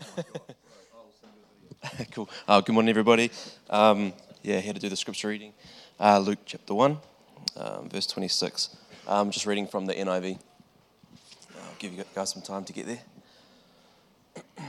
cool. 2.10 2.28
Uh, 2.46 2.60
good 2.60 2.72
morning, 2.72 2.90
everybody. 2.90 3.30
Um, 3.70 4.12
yeah, 4.42 4.60
here 4.60 4.72
to 4.72 4.78
do 4.78 4.88
the 4.88 4.96
scripture 4.96 5.28
reading. 5.28 5.52
Uh, 5.98 6.18
Luke 6.18 6.38
chapter 6.44 6.74
1, 6.74 6.98
um, 7.56 7.88
verse 7.88 8.06
26. 8.06 8.76
I'm 9.08 9.30
just 9.30 9.46
reading 9.46 9.66
from 9.66 9.86
the 9.86 9.94
NIV. 9.94 10.38
I'll 11.56 11.74
give 11.78 11.92
you 11.92 12.04
guys 12.14 12.30
some 12.30 12.42
time 12.42 12.64
to 12.64 12.72
get 12.72 12.86
there. 12.86 13.00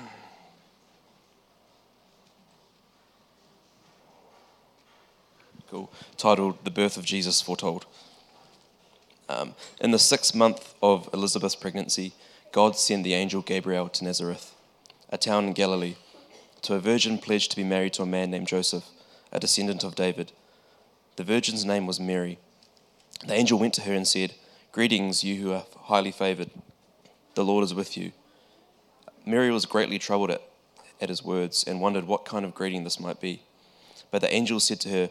Cool. 5.69 5.91
Titled 6.15 6.63
The 6.63 6.71
Birth 6.71 6.95
of 6.95 7.03
Jesus 7.03 7.41
Foretold. 7.41 7.85
Um, 9.27 9.53
in 9.81 9.91
the 9.91 9.99
sixth 9.99 10.33
month 10.33 10.75
of 10.81 11.09
Elizabeth's 11.13 11.57
pregnancy, 11.57 12.13
God 12.53 12.77
sent 12.77 13.03
the 13.03 13.13
angel 13.13 13.41
Gabriel 13.41 13.89
to 13.89 14.05
Nazareth, 14.05 14.55
a 15.09 15.17
town 15.17 15.45
in 15.45 15.53
Galilee, 15.53 15.95
to 16.63 16.73
a 16.73 16.79
virgin 16.79 17.17
pledged 17.17 17.51
to 17.51 17.57
be 17.57 17.63
married 17.63 17.93
to 17.93 18.03
a 18.03 18.05
man 18.05 18.29
named 18.31 18.47
Joseph, 18.47 18.85
a 19.31 19.39
descendant 19.39 19.83
of 19.83 19.95
David. 19.95 20.31
The 21.15 21.23
virgin's 21.23 21.63
name 21.63 21.87
was 21.87 21.99
Mary. 21.99 22.39
The 23.25 23.33
angel 23.33 23.57
went 23.57 23.73
to 23.75 23.81
her 23.81 23.93
and 23.93 24.07
said, 24.07 24.35
Greetings, 24.71 25.23
you 25.23 25.41
who 25.41 25.53
are 25.53 25.65
highly 25.83 26.11
favored. 26.11 26.51
The 27.35 27.45
Lord 27.45 27.63
is 27.63 27.73
with 27.73 27.95
you. 27.95 28.11
Mary 29.25 29.49
was 29.49 29.65
greatly 29.65 29.97
troubled 29.97 30.31
at, 30.31 30.41
at 31.01 31.09
his 31.09 31.23
words 31.23 31.63
and 31.65 31.81
wondered 31.81 32.05
what 32.05 32.25
kind 32.25 32.45
of 32.45 32.53
greeting 32.53 32.83
this 32.83 32.99
might 32.99 33.21
be. 33.21 33.41
But 34.11 34.21
the 34.21 34.33
angel 34.33 34.59
said 34.59 34.79
to 34.81 34.89
her, 34.89 35.09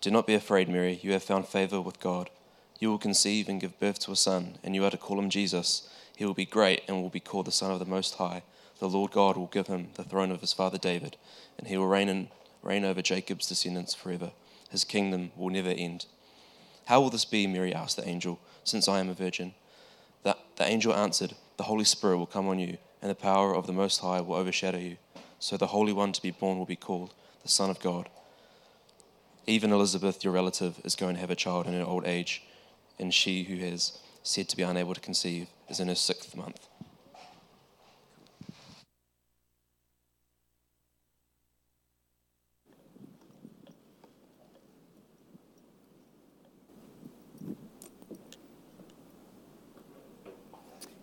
Do 0.00 0.10
not 0.10 0.26
be 0.26 0.34
afraid, 0.34 0.68
Mary, 0.68 1.00
you 1.02 1.12
have 1.12 1.22
found 1.22 1.48
favor 1.48 1.80
with 1.80 2.00
God. 2.00 2.30
You 2.78 2.90
will 2.90 2.98
conceive 2.98 3.48
and 3.48 3.60
give 3.60 3.80
birth 3.80 3.98
to 4.00 4.12
a 4.12 4.16
son, 4.16 4.58
and 4.62 4.74
you 4.74 4.84
are 4.84 4.90
to 4.90 4.96
call 4.96 5.18
him 5.18 5.30
Jesus. 5.30 5.88
He 6.16 6.24
will 6.24 6.34
be 6.34 6.44
great 6.44 6.82
and 6.86 7.02
will 7.02 7.10
be 7.10 7.20
called 7.20 7.46
the 7.46 7.52
Son 7.52 7.70
of 7.70 7.78
the 7.78 7.84
Most 7.84 8.14
High. 8.14 8.42
The 8.78 8.88
Lord 8.88 9.10
God 9.10 9.36
will 9.36 9.46
give 9.46 9.66
him 9.66 9.88
the 9.94 10.04
throne 10.04 10.30
of 10.30 10.40
his 10.40 10.52
father 10.52 10.78
David, 10.78 11.16
and 11.58 11.66
he 11.66 11.76
will 11.76 11.88
reign, 11.88 12.08
in, 12.08 12.28
reign 12.62 12.84
over 12.84 13.02
Jacob's 13.02 13.46
descendants 13.46 13.94
forever. 13.94 14.32
His 14.70 14.84
kingdom 14.84 15.32
will 15.36 15.50
never 15.50 15.70
end. 15.70 16.06
How 16.86 17.00
will 17.00 17.10
this 17.10 17.24
be? 17.24 17.46
Mary 17.46 17.74
asked 17.74 17.96
the 17.96 18.08
angel, 18.08 18.38
since 18.64 18.88
I 18.88 19.00
am 19.00 19.08
a 19.08 19.14
virgin. 19.14 19.54
The, 20.22 20.36
the 20.56 20.66
angel 20.66 20.94
answered, 20.94 21.34
The 21.56 21.64
Holy 21.64 21.84
Spirit 21.84 22.18
will 22.18 22.26
come 22.26 22.48
on 22.48 22.58
you, 22.58 22.78
and 23.02 23.10
the 23.10 23.14
power 23.14 23.54
of 23.54 23.66
the 23.66 23.72
Most 23.72 24.00
High 24.00 24.20
will 24.20 24.36
overshadow 24.36 24.78
you. 24.78 24.96
So 25.38 25.56
the 25.56 25.68
Holy 25.68 25.92
One 25.92 26.12
to 26.12 26.22
be 26.22 26.30
born 26.30 26.58
will 26.58 26.66
be 26.66 26.76
called 26.76 27.14
the 27.42 27.48
Son 27.48 27.70
of 27.70 27.80
God. 27.80 28.08
Even 29.46 29.72
Elizabeth, 29.72 30.22
your 30.22 30.32
relative, 30.32 30.80
is 30.84 30.94
going 30.94 31.14
to 31.14 31.20
have 31.20 31.30
a 31.30 31.36
child 31.36 31.66
in 31.66 31.72
her 31.72 31.84
old 31.84 32.06
age 32.06 32.42
and 32.98 33.14
she 33.14 33.44
who 33.44 33.56
has 33.56 33.98
said 34.22 34.48
to 34.48 34.56
be 34.56 34.62
unable 34.62 34.94
to 34.94 35.00
conceive 35.00 35.48
is 35.68 35.80
in 35.80 35.88
her 35.88 35.94
sixth 35.94 36.36
month. 36.36 36.66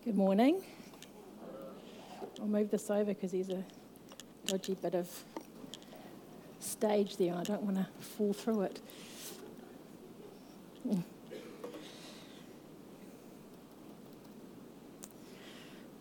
Good 0.05 0.17
morning. 0.17 0.61
I'll 2.39 2.45
move 2.45 2.69
this 2.69 2.91
over 2.91 3.05
because 3.05 3.31
there's 3.31 3.49
a 3.49 3.63
dodgy 4.45 4.75
bit 4.75 4.93
of 4.93 5.09
stage 6.59 7.17
there 7.17 7.31
and 7.31 7.39
I 7.39 7.43
don't 7.43 7.63
want 7.63 7.77
to 7.77 7.87
fall 8.03 8.31
through 8.31 8.61
it. 8.61 8.79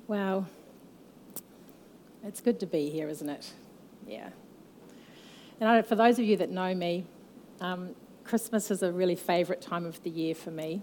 Wow. 0.06 0.44
It's 2.22 2.42
good 2.42 2.60
to 2.60 2.66
be 2.66 2.90
here, 2.90 3.08
isn't 3.08 3.30
it? 3.30 3.52
Yeah. 4.06 4.28
And 5.60 5.86
for 5.86 5.94
those 5.94 6.18
of 6.18 6.26
you 6.26 6.36
that 6.36 6.50
know 6.50 6.74
me, 6.74 7.06
um, 7.62 7.94
Christmas 8.22 8.70
is 8.70 8.82
a 8.82 8.92
really 8.92 9.16
favourite 9.16 9.62
time 9.62 9.86
of 9.86 10.02
the 10.02 10.10
year 10.10 10.34
for 10.34 10.50
me. 10.50 10.82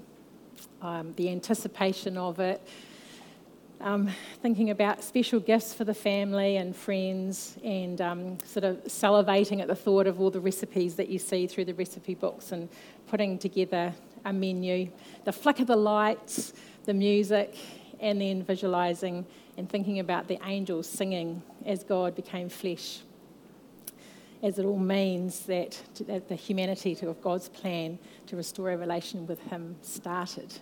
Um, 0.81 1.13
the 1.18 1.29
anticipation 1.29 2.18
of 2.18 2.40
it, 2.40 2.68
um, 3.84 4.09
thinking 4.42 4.69
about 4.69 5.03
special 5.03 5.40
gifts 5.40 5.74
for 5.74 5.84
the 5.84 5.94
family 5.94 6.58
and 6.58 6.75
friends, 6.75 7.58
and 7.64 8.00
um, 8.02 8.38
sort 8.46 8.64
of 8.64 8.84
salivating 8.86 9.62
at 9.62 9.68
the 9.68 9.75
thought 9.75 10.08
of 10.08 10.19
all 10.22 10.30
the 10.30 10.40
recipes 10.40 10.96
that 10.96 11.09
you 11.09 11.19
see 11.19 11.47
through 11.47 11.66
the 11.66 11.74
recipe 11.74 12.16
books 12.16 12.52
and 12.52 12.69
putting 13.08 13.38
together 13.38 13.94
a 14.25 14.34
menu. 14.34 14.90
The 15.25 15.31
flick 15.31 15.59
of 15.59 15.68
the 15.68 15.75
lights, 15.75 16.53
the 16.86 16.94
music, 16.94 17.56
and 18.00 18.22
then 18.22 18.44
visualizing 18.44 19.25
and 19.58 19.69
thinking 19.69 20.00
about 20.00 20.28
the 20.28 20.40
angels 20.46 20.88
singing 20.88 21.42
as 21.66 21.84
God 21.84 22.16
became 22.16 22.50
flesh, 22.50 23.00
as 24.42 24.58
it 24.58 24.66
all 24.66 24.80
means 24.80 25.42
that, 25.42 25.80
that 26.08 26.30
the 26.30 26.36
humanity 26.36 26.98
of 27.02 27.22
God's 27.22 27.50
plan 27.50 28.00
to 28.28 28.36
restore 28.36 28.72
a 28.72 28.78
relation 28.78 29.28
with 29.28 29.42
Him 29.44 29.75
started. 29.81 30.53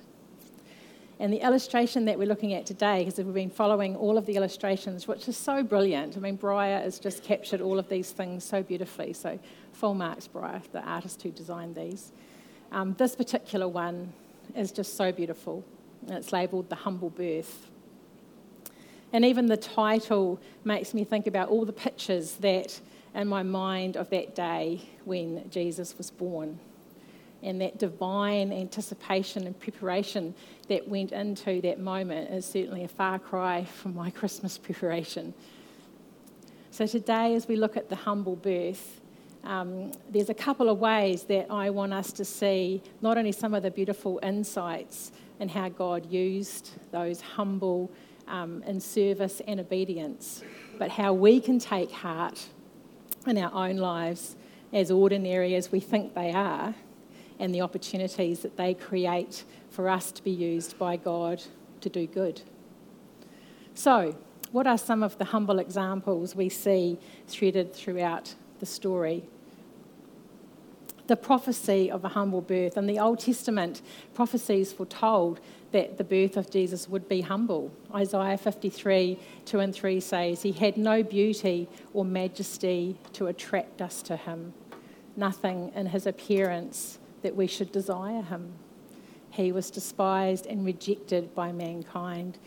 And 1.19 1.34
the 1.34 1.46
illustration 1.46 2.06
that 2.06 2.18
we're 2.18 2.28
looking 2.28 2.53
at 2.53 2.66
today, 2.66 3.03
because 3.03 3.18
we've 3.18 3.34
been 3.34 3.50
following 3.50 3.96
all 3.97 4.18
of 4.18 4.25
the 4.25 4.35
illustrations, 4.35 5.07
which 5.07 5.28
is 5.28 5.35
so 5.35 5.63
brilliant. 5.63 6.16
I 6.16 6.22
mean, 6.22 6.38
Briar 6.38 6.80
has 6.80 6.97
just 6.97 7.24
captured 7.24 7.59
all 7.59 7.78
of 7.78 7.90
these 7.90 8.12
things 8.12 8.46
so 8.46 8.63
beautifully. 8.63 9.12
So, 9.12 9.38
full 9.74 9.96
marks, 9.96 10.28
Briar, 10.28 10.62
the 10.72 10.81
artist 10.81 11.22
who 11.22 11.31
designed 11.31 11.75
these. 11.75 12.13
Um, 12.72 12.96
this 12.97 13.16
particular 13.16 13.68
one 13.68 14.13
is 14.56 14.72
just 14.72 14.96
so 14.96 15.12
beautiful 15.12 15.63
it's 16.07 16.31
labelled 16.31 16.69
The 16.69 16.75
Humble 16.75 17.09
Birth. 17.09 17.69
And 19.12 19.25
even 19.25 19.47
the 19.47 19.57
title 19.57 20.40
makes 20.63 20.94
me 20.94 21.03
think 21.03 21.28
about 21.28 21.50
all 21.50 21.66
the 21.66 21.74
pictures 21.74 22.36
that 22.36 22.80
in 23.16 23.28
my 23.28 23.44
mind 23.44 23.97
of 23.97 24.09
that 24.12 24.36
day 24.36 24.88
when 25.06 25.50
Jesus 25.50 25.97
was 25.97 26.12
born. 26.12 26.59
And 27.41 27.61
that 27.61 27.77
divine 27.77 28.51
anticipation 28.51 29.47
and 29.47 29.57
preparation 29.57 30.35
that 30.67 30.88
went 30.88 31.11
into 31.11 31.61
that 31.61 31.79
moment 31.79 32.31
is 32.31 32.45
certainly 32.45 32.83
a 32.83 32.88
far 32.88 33.17
cry 33.19 33.63
from 33.63 33.95
my 33.95 34.09
Christmas 34.19 34.57
preparation. 34.57 35.33
So, 36.72 36.85
today, 36.85 37.35
as 37.35 37.47
we 37.47 37.55
look 37.55 37.77
at 37.77 37.89
the 37.89 37.95
humble 37.95 38.35
birth, 38.35 39.01
um, 39.44 39.91
there's 40.09 40.29
a 40.29 40.33
couple 40.33 40.69
of 40.69 40.79
ways 40.79 41.23
that 41.23 41.47
I 41.50 41.69
want 41.69 41.94
us 41.94 42.11
to 42.13 42.25
see 42.25 42.81
not 43.01 43.17
only 43.17 43.31
some 43.31 43.53
of 43.53 43.63
the 43.63 43.71
beautiful 43.71 44.19
insights 44.21 45.11
and 45.39 45.50
how 45.50 45.69
God 45.69 46.06
used 46.11 46.71
those 46.91 47.21
humble 47.21 47.89
um, 48.27 48.61
in 48.63 48.79
service 48.79 49.41
and 49.47 49.59
obedience, 49.59 50.44
but 50.77 50.91
how 50.91 51.13
we 51.13 51.39
can 51.39 51.57
take 51.57 51.91
heart 51.91 52.47
in 53.25 53.38
our 53.38 53.53
own 53.53 53.77
lives 53.77 54.35
as 54.73 54.91
ordinary 54.91 55.56
as 55.56 55.71
we 55.71 55.79
think 55.79 56.13
they 56.13 56.31
are 56.31 56.75
and 57.39 57.53
the 57.53 57.61
opportunities 57.61 58.39
that 58.39 58.57
they 58.57 58.73
create 58.73 59.44
for 59.69 59.89
us 59.89 60.11
to 60.11 60.23
be 60.23 60.31
used 60.31 60.77
by 60.77 60.97
God 60.97 61.44
to 61.81 61.89
do 61.89 62.05
good. 62.05 62.41
So, 63.73 64.16
what 64.51 64.67
are 64.67 64.77
some 64.77 65.03
of 65.03 65.17
the 65.17 65.25
humble 65.25 65.59
examples 65.59 66.35
we 66.35 66.50
see 66.50 66.97
threaded 67.27 67.73
throughout 67.73 68.33
the 68.59 68.66
story 68.66 69.23
the 71.09 71.17
prophecy 71.17 71.89
of 71.89 72.05
a 72.05 72.09
humble 72.09 72.39
birth. 72.39 72.77
In 72.77 72.85
the 72.85 73.00
Old 73.00 73.19
Testament, 73.19 73.81
prophecies 74.13 74.71
foretold 74.71 75.39
that 75.71 75.97
the 75.97 76.03
birth 76.03 76.38
of 76.38 76.51
Jesus 76.51 76.88
would 76.88 77.09
be 77.09 77.21
humble. 77.21 77.71
Isaiah 77.94 78.38
53 78.38 79.17
2 79.44 79.59
and 79.59 79.73
3 79.73 80.00
says, 80.00 80.44
He 80.44 80.51
had 80.51 80.77
no 80.77 81.01
beauty 81.01 81.67
or 81.95 82.06
majesty 82.06 82.95
to 83.13 83.25
attract 83.25 83.81
us 83.81 84.03
to 84.03 84.16
him, 84.17 84.53
nothing 85.17 85.71
in 85.75 85.88
his 85.88 86.06
appearance 86.06 86.98
that 87.22 87.35
we 87.35 87.47
should 87.47 87.72
desire 87.72 88.22
him. 88.22 88.53
He 89.31 89.52
was 89.52 89.69
despised 89.69 90.46
and 90.46 90.66
rejected 90.66 91.34
by 91.35 91.51
mankind, 91.51 92.38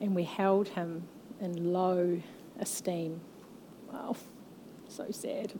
and 0.00 0.14
we 0.14 0.24
held 0.24 0.68
him 0.68 1.04
in 1.40 1.72
low 1.72 2.20
esteem. 2.60 3.20
Wow, 3.92 4.16
so 4.88 5.10
sad. 5.10 5.52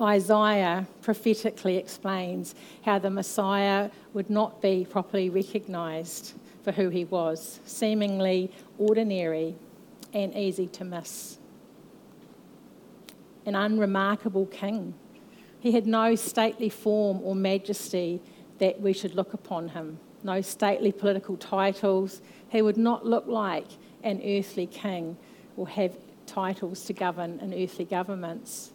Isaiah 0.00 0.86
prophetically 1.00 1.76
explains 1.78 2.54
how 2.82 2.98
the 2.98 3.10
Messiah 3.10 3.90
would 4.12 4.28
not 4.28 4.60
be 4.60 4.86
properly 4.88 5.30
recognized 5.30 6.34
for 6.62 6.72
who 6.72 6.90
he 6.90 7.04
was, 7.04 7.60
seemingly 7.64 8.50
ordinary 8.78 9.54
and 10.12 10.34
easy 10.34 10.66
to 10.66 10.84
miss. 10.84 11.38
An 13.46 13.54
unremarkable 13.54 14.46
king. 14.46 14.94
He 15.60 15.72
had 15.72 15.86
no 15.86 16.14
stately 16.14 16.68
form 16.68 17.20
or 17.22 17.34
majesty 17.34 18.20
that 18.58 18.80
we 18.80 18.92
should 18.92 19.14
look 19.14 19.34
upon 19.34 19.70
him, 19.70 19.98
no 20.22 20.40
stately 20.40 20.92
political 20.92 21.36
titles. 21.36 22.22
He 22.48 22.62
would 22.62 22.76
not 22.76 23.04
look 23.04 23.26
like 23.26 23.66
an 24.02 24.20
earthly 24.24 24.66
king 24.66 25.16
or 25.56 25.68
have 25.68 25.96
titles 26.26 26.84
to 26.84 26.92
govern 26.92 27.40
in 27.40 27.54
earthly 27.54 27.84
governments 27.84 28.72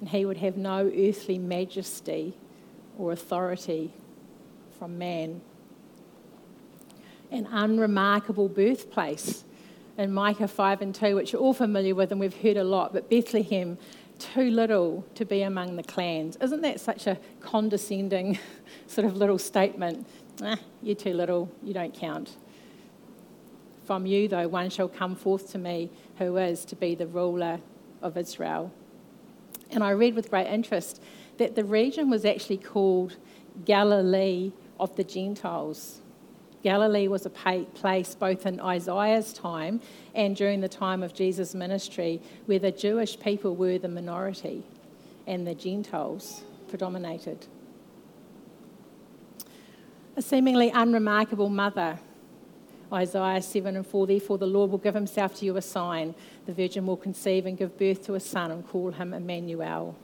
and 0.00 0.08
he 0.08 0.24
would 0.24 0.38
have 0.38 0.56
no 0.56 0.90
earthly 0.96 1.38
majesty 1.38 2.34
or 2.98 3.12
authority 3.12 3.92
from 4.78 4.98
man. 4.98 5.42
An 7.30 7.46
unremarkable 7.50 8.48
birthplace. 8.48 9.44
in 9.98 10.12
Micah 10.12 10.48
5 10.48 10.80
and 10.80 10.94
2, 10.94 11.14
which 11.14 11.32
you're 11.32 11.42
all 11.42 11.52
familiar 11.52 11.94
with 11.94 12.10
and 12.10 12.18
we've 12.18 12.36
heard 12.40 12.56
a 12.56 12.64
lot, 12.64 12.94
but 12.94 13.10
Bethlehem, 13.10 13.76
too 14.20 14.50
little 14.50 15.04
to 15.16 15.24
be 15.24 15.42
among 15.42 15.76
the 15.76 15.82
clans. 15.82 16.36
Isn't 16.36 16.60
that 16.60 16.80
such 16.80 17.06
a 17.06 17.18
condescending 17.40 18.38
sort 18.86 19.06
of 19.06 19.16
little 19.16 19.38
statement? 19.38 20.06
You're 20.82 20.94
too 20.94 21.14
little, 21.14 21.50
you 21.62 21.74
don't 21.74 21.92
count. 21.92 22.36
From 23.84 24.06
you, 24.06 24.28
though, 24.28 24.46
one 24.46 24.70
shall 24.70 24.88
come 24.88 25.16
forth 25.16 25.50
to 25.52 25.58
me 25.58 25.90
who 26.18 26.36
is 26.36 26.64
to 26.66 26.76
be 26.76 26.94
the 26.94 27.06
ruler 27.06 27.60
of 28.02 28.16
Israel. 28.16 28.70
And 29.70 29.82
I 29.82 29.90
read 29.90 30.14
with 30.14 30.30
great 30.30 30.46
interest 30.46 31.02
that 31.38 31.56
the 31.56 31.64
region 31.64 32.10
was 32.10 32.24
actually 32.24 32.58
called 32.58 33.16
Galilee 33.64 34.52
of 34.78 34.94
the 34.96 35.04
Gentiles. 35.04 35.99
Galilee 36.62 37.08
was 37.08 37.24
a 37.24 37.30
place 37.30 38.14
both 38.14 38.44
in 38.44 38.60
Isaiah's 38.60 39.32
time 39.32 39.80
and 40.14 40.36
during 40.36 40.60
the 40.60 40.68
time 40.68 41.02
of 41.02 41.14
Jesus' 41.14 41.54
ministry 41.54 42.20
where 42.46 42.58
the 42.58 42.70
Jewish 42.70 43.18
people 43.18 43.56
were 43.56 43.78
the 43.78 43.88
minority 43.88 44.64
and 45.26 45.46
the 45.46 45.54
Gentiles 45.54 46.42
predominated. 46.68 47.46
A 50.16 50.22
seemingly 50.22 50.70
unremarkable 50.70 51.48
mother. 51.48 51.98
Isaiah 52.92 53.40
7 53.40 53.76
and 53.76 53.86
4 53.86 54.06
Therefore, 54.06 54.36
the 54.36 54.46
Lord 54.46 54.70
will 54.70 54.78
give 54.78 54.94
himself 54.94 55.36
to 55.36 55.46
you 55.46 55.56
a 55.56 55.62
sign. 55.62 56.14
The 56.46 56.52
virgin 56.52 56.86
will 56.86 56.96
conceive 56.96 57.46
and 57.46 57.56
give 57.56 57.78
birth 57.78 58.04
to 58.06 58.14
a 58.14 58.20
son 58.20 58.50
and 58.50 58.66
call 58.66 58.90
him 58.90 59.14
Emmanuel. 59.14 59.96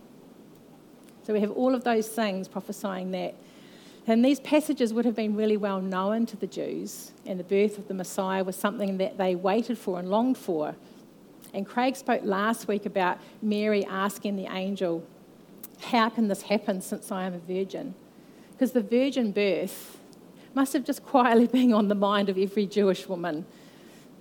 So 1.25 1.32
we 1.32 1.41
have 1.41 1.50
all 1.50 1.75
of 1.75 1.82
those 1.82 2.09
things 2.09 2.47
prophesying 2.47 3.11
that 3.11 3.35
and 4.06 4.25
these 4.25 4.38
passages 4.41 4.94
would 4.94 5.05
have 5.05 5.17
been 5.17 5.35
really 5.35 5.56
well 5.56 5.81
known 5.81 6.26
to 6.26 6.37
the 6.37 6.47
Jews, 6.47 7.11
and 7.25 7.41
the 7.41 7.44
birth 7.44 7.76
of 7.76 7.88
the 7.88 7.94
Messiah 7.94 8.44
was 8.44 8.55
something 8.55 8.99
that 8.99 9.19
they 9.19 9.35
waited 9.35 9.79
for 9.79 9.99
and 9.99 10.08
longed 10.08 10.38
for. 10.38 10.76
And 11.53 11.67
Craig 11.67 11.97
spoke 11.97 12.20
last 12.23 12.69
week 12.69 12.87
about 12.87 13.19
Mary 13.43 13.85
asking 13.85 14.37
the 14.37 14.47
angel, 14.47 15.03
How 15.81 16.08
can 16.08 16.29
this 16.29 16.43
happen 16.43 16.81
since 16.81 17.11
I 17.11 17.25
am 17.25 17.35
a 17.35 17.38
virgin? 17.38 17.94
Because 18.53 18.73
the 18.73 18.82
virgin 18.82 19.32
birth 19.32 19.99
must 20.55 20.73
have 20.73 20.85
just 20.85 21.05
quietly 21.05 21.47
been 21.59 21.73
on 21.73 21.88
the 21.88 21.94
mind 21.94 22.29
of 22.29 22.38
every 22.38 22.67
Jewish 22.67 23.09
woman. 23.09 23.44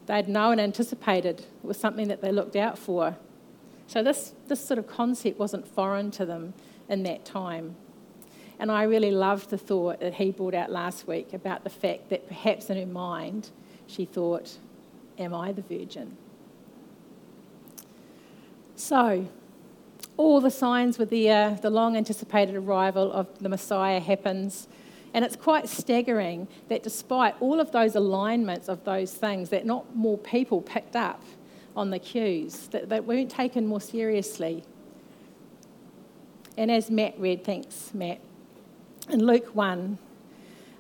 They'd 0.08 0.28
known 0.28 0.54
and 0.54 0.62
anticipated 0.62 1.42
it 1.42 1.48
was 1.64 1.78
something 1.78 2.08
that 2.08 2.22
they 2.22 2.32
looked 2.32 2.56
out 2.56 2.78
for. 2.78 3.18
So, 3.88 4.02
this, 4.02 4.34
this 4.48 4.66
sort 4.66 4.80
of 4.80 4.88
concept 4.88 5.38
wasn't 5.38 5.68
foreign 5.68 6.10
to 6.12 6.26
them 6.26 6.54
in 6.90 7.04
that 7.04 7.24
time. 7.24 7.76
And 8.60 8.72
I 8.72 8.84
really 8.84 9.12
loved 9.12 9.50
the 9.50 9.58
thought 9.58 10.00
that 10.00 10.16
he 10.16 10.32
brought 10.32 10.54
out 10.54 10.72
last 10.72 11.08
week 11.08 11.34
about 11.34 11.64
the 11.64 11.70
fact 11.70 12.10
that 12.10 12.28
perhaps 12.28 12.70
in 12.70 12.78
her 12.78 12.86
mind 12.86 13.50
she 13.88 14.06
thought, 14.06 14.58
Am 15.18 15.34
I 15.34 15.52
the 15.54 15.62
virgin? 15.62 16.18
So, 18.76 19.28
all 20.18 20.42
the 20.42 20.52
signs 20.52 20.98
were 20.98 21.06
there, 21.06 21.52
uh, 21.52 21.54
the 21.56 21.70
long 21.70 21.96
anticipated 21.96 22.56
arrival 22.56 23.12
of 23.12 23.28
the 23.40 23.50
Messiah 23.50 24.00
happens. 24.00 24.68
And 25.14 25.24
it's 25.24 25.38
quite 25.38 25.70
staggering 25.70 26.48
that 26.68 26.84
despite 26.84 27.36
all 27.40 27.62
of 27.62 27.72
those 27.72 27.96
alignments 27.96 28.68
of 28.68 28.84
those 28.84 29.14
things, 29.14 29.50
that 29.50 29.66
not 29.66 29.96
more 29.96 30.18
people 30.18 30.62
picked 30.62 30.96
up 30.96 31.22
on 31.76 31.90
the 31.90 32.00
cues, 32.00 32.68
that 32.68 32.90
they 32.90 33.00
weren't 33.00 33.32
taken 33.32 33.66
more 33.66 33.80
seriously. 33.80 34.64
And 36.58 36.70
as 36.70 36.92
Matt 36.92 37.18
read, 37.18 37.44
thanks, 37.46 37.92
Matt, 37.94 38.20
in 39.10 39.26
Luke 39.26 39.56
1, 39.56 39.98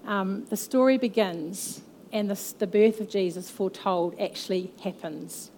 um, 0.06 0.46
the 0.46 0.58
story 0.58 0.98
begins 0.98 1.82
and 2.12 2.30
the, 2.30 2.54
the 2.60 2.68
birth 2.68 3.00
of 3.00 3.10
Jesus 3.10 3.50
foretold 3.50 4.16
actually 4.20 4.72
happens. 4.84 5.52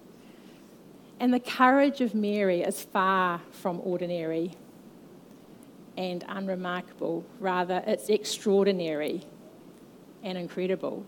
And 1.19 1.33
the 1.33 1.39
courage 1.39 2.01
of 2.01 2.13
Mary 2.13 2.61
is 2.61 2.83
far 2.83 3.41
from 3.51 3.79
ordinary 3.83 4.51
and 5.97 6.23
unremarkable. 6.27 7.25
Rather, 7.39 7.83
it's 7.87 8.09
extraordinary 8.09 9.23
and 10.23 10.37
incredible. 10.37 11.05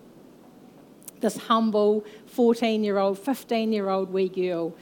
This 1.19 1.38
humble 1.38 2.06
14 2.27 2.83
year 2.83 2.97
old, 2.97 3.19
15 3.19 3.71
year 3.71 3.89
old 3.89 4.11
wee 4.11 4.29
girl 4.29 4.75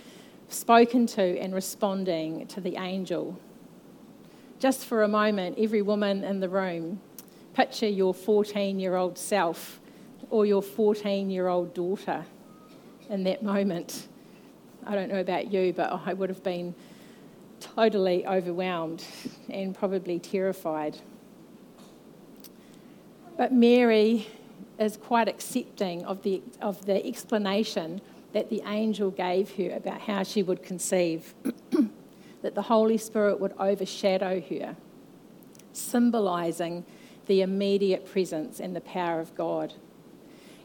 spoken 0.50 1.08
to 1.08 1.40
and 1.40 1.54
responding 1.54 2.48
to 2.48 2.62
the 2.62 2.78
angel 2.78 3.38
just 4.60 4.86
for 4.86 5.04
a 5.04 5.08
moment, 5.08 5.58
every 5.60 5.82
woman 5.82 6.24
in 6.24 6.40
the 6.40 6.50
room, 6.50 7.00
picture 7.54 7.88
your 7.88 8.14
14 8.14 8.80
year 8.80 8.96
old 8.96 9.18
self 9.18 9.80
or 10.30 10.46
your 10.46 10.62
14 10.62 11.30
year 11.30 11.48
old 11.48 11.74
daughter 11.74 12.26
in 13.10 13.24
that 13.24 13.44
moment. 13.44 14.08
I 14.86 14.96
don't 14.96 15.10
know 15.10 15.20
about 15.20 15.52
you, 15.52 15.74
but 15.74 16.02
I 16.06 16.14
would 16.14 16.30
have 16.30 16.44
been 16.44 16.74
totally 17.60 18.26
overwhelmed 18.26 19.04
and 19.50 19.76
probably 19.76 20.20
terrified. 20.20 20.98
But 23.38 23.54
Mary 23.54 24.28
is 24.80 24.98
quite 24.98 25.28
accepting 25.28 26.06
of 26.06 26.24
the, 26.24 26.42
of 26.62 26.86
the 26.86 27.06
explanation 27.06 28.02
that 28.34 28.50
the 28.50 28.62
angel 28.68 29.12
gave 29.12 29.56
her 29.56 29.72
about 29.76 30.02
how 30.02 30.24
she 30.24 30.44
would 30.44 30.64
conceive. 30.64 31.34
that 32.48 32.56
the 32.56 32.62
Holy 32.62 32.98
Spirit 32.98 33.42
would 33.42 33.52
overshadow 33.60 34.40
her, 34.40 34.78
symbolizing 35.74 36.86
the 37.26 37.42
immediate 37.42 38.10
presence 38.10 38.62
and 38.62 38.74
the 38.74 38.80
power 38.80 39.20
of 39.20 39.36
God. 39.36 39.74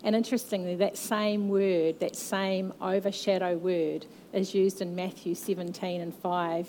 And 0.05 0.15
interestingly, 0.15 0.77
that 0.77 0.97
same 0.97 1.49
word, 1.49 1.99
that 1.99 2.15
same 2.15 2.73
overshadow 2.81 3.57
word, 3.57 4.07
is 4.33 4.55
used 4.55 4.81
in 4.81 4.95
Matthew 4.95 5.35
17 5.35 6.01
and 6.01 6.15
5 6.15 6.69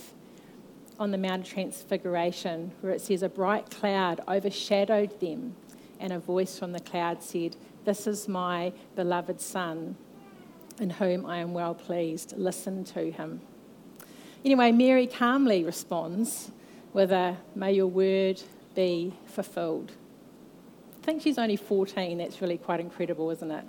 on 0.98 1.12
the 1.12 1.20
Mount 1.20 1.44
of 1.44 1.48
Transfiguration, 1.54 2.72
where 2.82 2.92
it 2.92 3.02
says, 3.02 3.22
A 3.22 3.30
bright 3.30 3.70
cloud 3.70 4.20
overshadowed 4.28 5.20
them, 5.20 5.56
and 6.00 6.12
a 6.12 6.18
voice 6.18 6.58
from 6.58 6.72
the 6.72 6.80
cloud 6.80 7.22
said, 7.22 7.56
This 7.86 8.08
is 8.08 8.28
my 8.28 8.74
beloved 8.96 9.40
Son, 9.40 9.96
in 10.80 10.90
whom 10.90 11.24
I 11.28 11.38
am 11.38 11.54
well 11.54 11.76
pleased. 11.76 12.34
Listen 12.36 12.84
to 12.86 13.12
him. 13.12 13.42
Anyway, 14.46 14.72
Mary 14.72 15.08
calmly 15.08 15.64
responds 15.64 16.52
with 16.92 17.12
a, 17.12 17.38
May 17.56 17.74
your 17.74 17.88
word 17.88 18.42
be 18.76 19.14
fulfilled. 19.26 19.94
I 21.02 21.06
think 21.06 21.22
she's 21.22 21.38
only 21.38 21.56
14. 21.56 22.18
That's 22.18 22.42
really 22.42 22.58
quite 22.58 22.80
incredible, 22.80 23.30
isn't 23.30 23.52
it? 23.52 23.66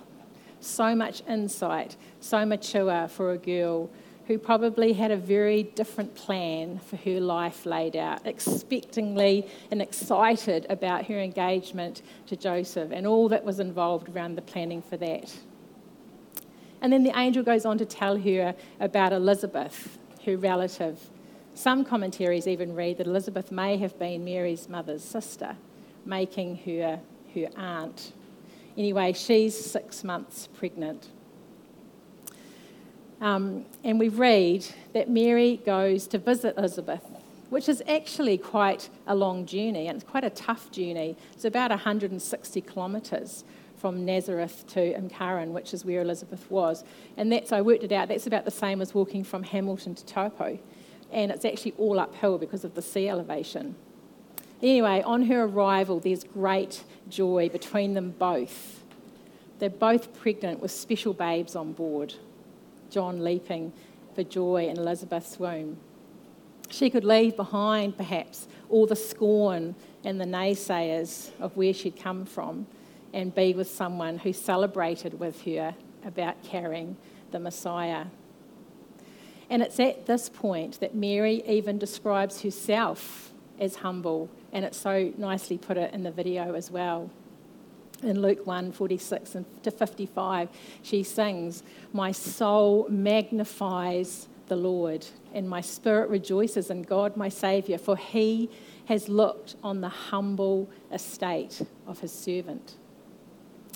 So 0.59 0.95
much 0.95 1.21
insight, 1.27 1.95
so 2.19 2.45
mature 2.45 3.07
for 3.07 3.31
a 3.31 3.37
girl 3.37 3.89
who 4.27 4.37
probably 4.37 4.93
had 4.93 5.11
a 5.11 5.17
very 5.17 5.63
different 5.63 6.15
plan 6.15 6.79
for 6.79 6.95
her 6.97 7.19
life 7.19 7.65
laid 7.65 7.95
out, 7.95 8.23
expectingly 8.25 9.47
and 9.69 9.81
excited 9.81 10.65
about 10.69 11.05
her 11.05 11.19
engagement 11.19 12.01
to 12.27 12.35
Joseph 12.35 12.91
and 12.91 13.05
all 13.05 13.29
that 13.29 13.45
was 13.45 13.59
involved 13.59 14.09
around 14.09 14.35
the 14.35 14.41
planning 14.41 14.81
for 14.81 14.97
that. 14.97 15.31
And 16.81 16.91
then 16.91 17.03
the 17.03 17.17
angel 17.17 17.43
goes 17.43 17.65
on 17.65 17.77
to 17.77 17.85
tell 17.85 18.17
her 18.17 18.55
about 18.79 19.13
Elizabeth, 19.13 19.97
her 20.25 20.37
relative. 20.37 21.09
Some 21.53 21.85
commentaries 21.85 22.47
even 22.47 22.75
read 22.75 22.97
that 22.97 23.07
Elizabeth 23.07 23.51
may 23.51 23.77
have 23.77 23.97
been 23.97 24.25
Mary's 24.25 24.67
mother's 24.67 25.03
sister, 25.03 25.55
making 26.05 26.57
her 26.65 26.99
her 27.33 27.49
aunt. 27.57 28.13
Anyway, 28.77 29.13
she's 29.13 29.57
six 29.57 30.03
months 30.03 30.47
pregnant. 30.47 31.09
Um, 33.21 33.65
and 33.83 33.99
we 33.99 34.09
read 34.09 34.67
that 34.93 35.09
Mary 35.09 35.61
goes 35.65 36.07
to 36.07 36.17
visit 36.17 36.57
Elizabeth, 36.57 37.03
which 37.49 37.69
is 37.69 37.81
actually 37.87 38.37
quite 38.37 38.89
a 39.07 39.15
long 39.15 39.45
journey, 39.45 39.87
and 39.87 40.01
it's 40.01 40.09
quite 40.09 40.23
a 40.23 40.29
tough 40.29 40.71
journey. 40.71 41.15
It's 41.33 41.45
about 41.45 41.69
160 41.69 42.61
kilometres 42.61 43.45
from 43.85 44.03
Nazareth 44.03 44.65
to 44.69 44.95
Ein 44.95 45.11
Karem, 45.11 45.49
which 45.49 45.71
is 45.71 45.85
where 45.85 46.01
Elizabeth 46.01 46.49
was. 46.49 46.83
And 47.17 47.31
that's, 47.31 47.51
I 47.51 47.61
worked 47.61 47.83
it 47.83 47.91
out, 47.91 48.07
that's 48.07 48.25
about 48.25 48.43
the 48.43 48.49
same 48.49 48.81
as 48.81 48.95
walking 48.95 49.23
from 49.23 49.43
Hamilton 49.43 49.93
to 49.93 50.03
Taupo. 50.07 50.57
And 51.11 51.29
it's 51.29 51.45
actually 51.45 51.75
all 51.77 51.99
uphill 51.99 52.39
because 52.39 52.65
of 52.65 52.73
the 52.73 52.81
sea 52.81 53.09
elevation. 53.09 53.75
Anyway, 54.59 55.03
on 55.03 55.27
her 55.27 55.43
arrival, 55.43 55.99
there's 55.99 56.23
great 56.23 56.83
joy 57.09 57.47
between 57.47 57.93
them 57.93 58.15
both. 58.17 58.81
They're 59.59 59.69
both 59.69 60.19
pregnant 60.19 60.61
with 60.61 60.71
special 60.71 61.13
babes 61.13 61.55
on 61.55 61.73
board, 61.73 62.15
John 62.89 63.23
leaping 63.23 63.71
for 64.15 64.23
joy 64.23 64.67
in 64.67 64.79
Elizabeth's 64.79 65.37
womb. 65.37 65.77
She 66.71 66.89
could 66.89 67.03
leave 67.03 67.35
behind, 67.35 67.97
perhaps, 67.97 68.47
all 68.67 68.87
the 68.87 68.95
scorn 68.95 69.75
and 70.03 70.19
the 70.19 70.25
naysayers 70.25 71.29
of 71.39 71.55
where 71.55 71.71
she'd 71.71 71.99
come 71.99 72.25
from 72.25 72.65
and 73.15 73.33
be 73.33 73.53
with 73.53 73.69
someone 73.69 74.17
who 74.17 74.33
celebrated 74.33 75.17
with 75.19 75.43
her 75.43 75.73
about 76.03 76.43
carrying 76.43 76.97
the 77.31 77.39
Messiah. 77.39 78.07
And 79.49 79.63
it's 79.63 79.79
at 79.79 80.05
this 80.05 80.27
point 80.27 80.81
that 80.81 80.93
Mary 80.93 81.41
even 81.47 81.77
describes 81.77 82.41
herself 82.41 83.31
as 83.57 83.77
humble, 83.77 84.29
and 84.51 84.65
it's 84.65 84.77
so 84.77 85.13
nicely 85.17 85.57
put 85.57 85.77
it 85.77 85.93
in 85.93 86.03
the 86.03 86.11
video 86.11 86.55
as 86.55 86.69
well. 86.69 87.09
In 88.03 88.21
Luke 88.21 88.45
1 88.45 88.73
46 88.73 89.37
to 89.63 89.71
55, 89.71 90.49
she 90.83 91.01
sings, 91.01 91.63
My 91.93 92.11
soul 92.11 92.85
magnifies 92.89 94.27
the 94.47 94.57
Lord, 94.57 95.07
and 95.33 95.49
my 95.49 95.61
spirit 95.61 96.09
rejoices 96.09 96.69
in 96.69 96.81
God 96.81 97.15
my 97.15 97.29
Saviour, 97.29 97.77
for 97.77 97.95
he 97.95 98.49
has 98.85 99.07
looked 99.07 99.55
on 99.63 99.79
the 99.79 99.89
humble 99.89 100.69
estate 100.91 101.61
of 101.87 102.01
his 102.01 102.11
servant. 102.11 102.75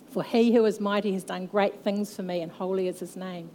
For 0.09 0.23
he 0.23 0.53
who 0.53 0.65
is 0.65 0.79
mighty 0.79 1.13
has 1.13 1.23
done 1.23 1.45
great 1.45 1.83
things 1.83 2.15
for 2.15 2.23
me, 2.23 2.41
and 2.41 2.51
holy 2.51 2.87
is 2.87 2.99
his 2.99 3.15
name. 3.15 3.51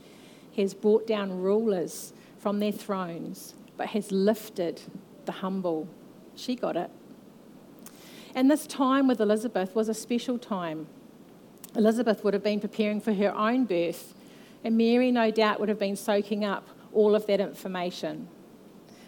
He 0.50 0.62
has 0.62 0.72
brought 0.72 1.06
down 1.06 1.40
rulers 1.40 2.12
from 2.38 2.60
their 2.60 2.72
thrones, 2.72 3.54
but 3.76 3.88
has 3.88 4.12
lifted 4.12 4.82
the 5.24 5.32
humble. 5.32 5.88
She 6.36 6.54
got 6.54 6.76
it. 6.76 6.90
And 8.34 8.50
this 8.50 8.66
time 8.66 9.08
with 9.08 9.20
Elizabeth 9.20 9.74
was 9.74 9.88
a 9.88 9.94
special 9.94 10.38
time. 10.38 10.86
Elizabeth 11.74 12.22
would 12.22 12.34
have 12.34 12.44
been 12.44 12.60
preparing 12.60 13.00
for 13.00 13.14
her 13.14 13.34
own 13.34 13.64
birth, 13.64 14.14
and 14.62 14.76
Mary, 14.76 15.10
no 15.10 15.30
doubt, 15.30 15.58
would 15.58 15.68
have 15.68 15.78
been 15.78 15.96
soaking 15.96 16.44
up 16.44 16.68
all 16.92 17.14
of 17.16 17.26
that 17.26 17.40
information. 17.40 18.28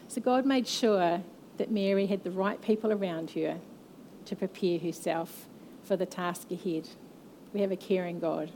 So 0.09 0.21
God 0.21 0.47
made 0.47 0.67
sure 0.67 1.23
that 1.59 1.71
Mary 1.71 2.07
had 2.07 2.25
the 2.25 2.31
right 2.31 2.61
people 2.61 2.93
around 2.93 3.31
her 3.31 3.59
to 4.25 4.37
prepare 4.37 4.79
herself 4.79 5.47
for 5.85 5.97
the 5.97 6.07
task 6.07 6.51
ahead. 6.51 6.89
We 7.57 7.63
have 7.63 7.73
a 7.73 7.77
caring 7.77 8.21
God. 8.21 8.51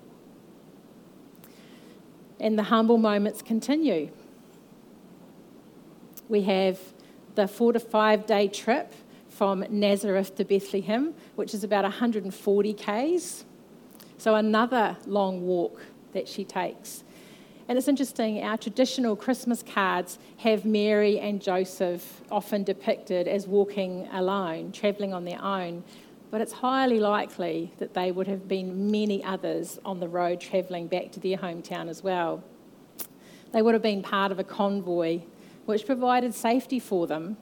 And 2.38 2.58
the 2.58 2.64
humble 2.64 2.98
moments 2.98 3.40
continue. 3.40 4.10
We 6.28 6.42
have 6.42 6.78
the 7.34 7.48
four 7.48 7.72
to 7.72 7.80
five 7.80 8.26
day 8.26 8.46
trip 8.46 8.92
from 9.30 9.64
Nazareth 9.70 10.36
to 10.36 10.44
Bethlehem, 10.44 11.14
which 11.34 11.54
is 11.54 11.64
about 11.64 11.84
140 11.84 12.74
k's. 12.74 13.46
So, 14.18 14.34
another 14.34 14.98
long 15.06 15.46
walk 15.46 15.80
that 16.12 16.28
she 16.28 16.44
takes. 16.44 17.02
And 17.68 17.78
it's 17.78 17.88
interesting, 17.88 18.42
our 18.42 18.58
traditional 18.58 19.16
Christmas 19.16 19.62
cards 19.62 20.18
have 20.36 20.66
Mary 20.66 21.18
and 21.18 21.40
Joseph 21.40 22.20
often 22.30 22.64
depicted 22.64 23.28
as 23.28 23.46
walking 23.46 24.08
alone, 24.12 24.72
travelling 24.72 25.14
on 25.14 25.24
their 25.24 25.42
own. 25.42 25.84
But 26.30 26.40
it's 26.40 26.52
highly 26.52 27.00
likely 27.00 27.72
that 27.78 27.94
they 27.94 28.12
would 28.12 28.28
have 28.28 28.46
been 28.46 28.90
many 28.90 29.22
others 29.24 29.80
on 29.84 29.98
the 29.98 30.08
road 30.08 30.40
travelling 30.40 30.86
back 30.86 31.10
to 31.12 31.20
their 31.20 31.36
hometown 31.36 31.88
as 31.88 32.02
well. 32.04 32.44
They 33.52 33.62
would 33.62 33.74
have 33.74 33.82
been 33.82 34.02
part 34.02 34.30
of 34.30 34.38
a 34.38 34.44
convoy 34.44 35.22
which 35.66 35.86
provided 35.86 36.34
safety 36.34 36.78
for 36.78 37.06
them 37.06 37.36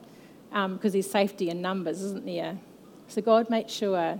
because 0.49 0.65
um, 0.65 0.79
there's 0.91 1.09
safety 1.09 1.49
in 1.49 1.61
numbers, 1.61 2.01
isn't 2.01 2.25
there? 2.25 2.57
So 3.07 3.21
God 3.21 3.49
made 3.49 3.69
sure 3.69 4.19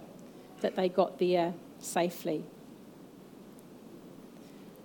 that 0.61 0.75
they 0.75 0.89
got 0.89 1.17
there 1.17 1.53
safely. 1.79 2.43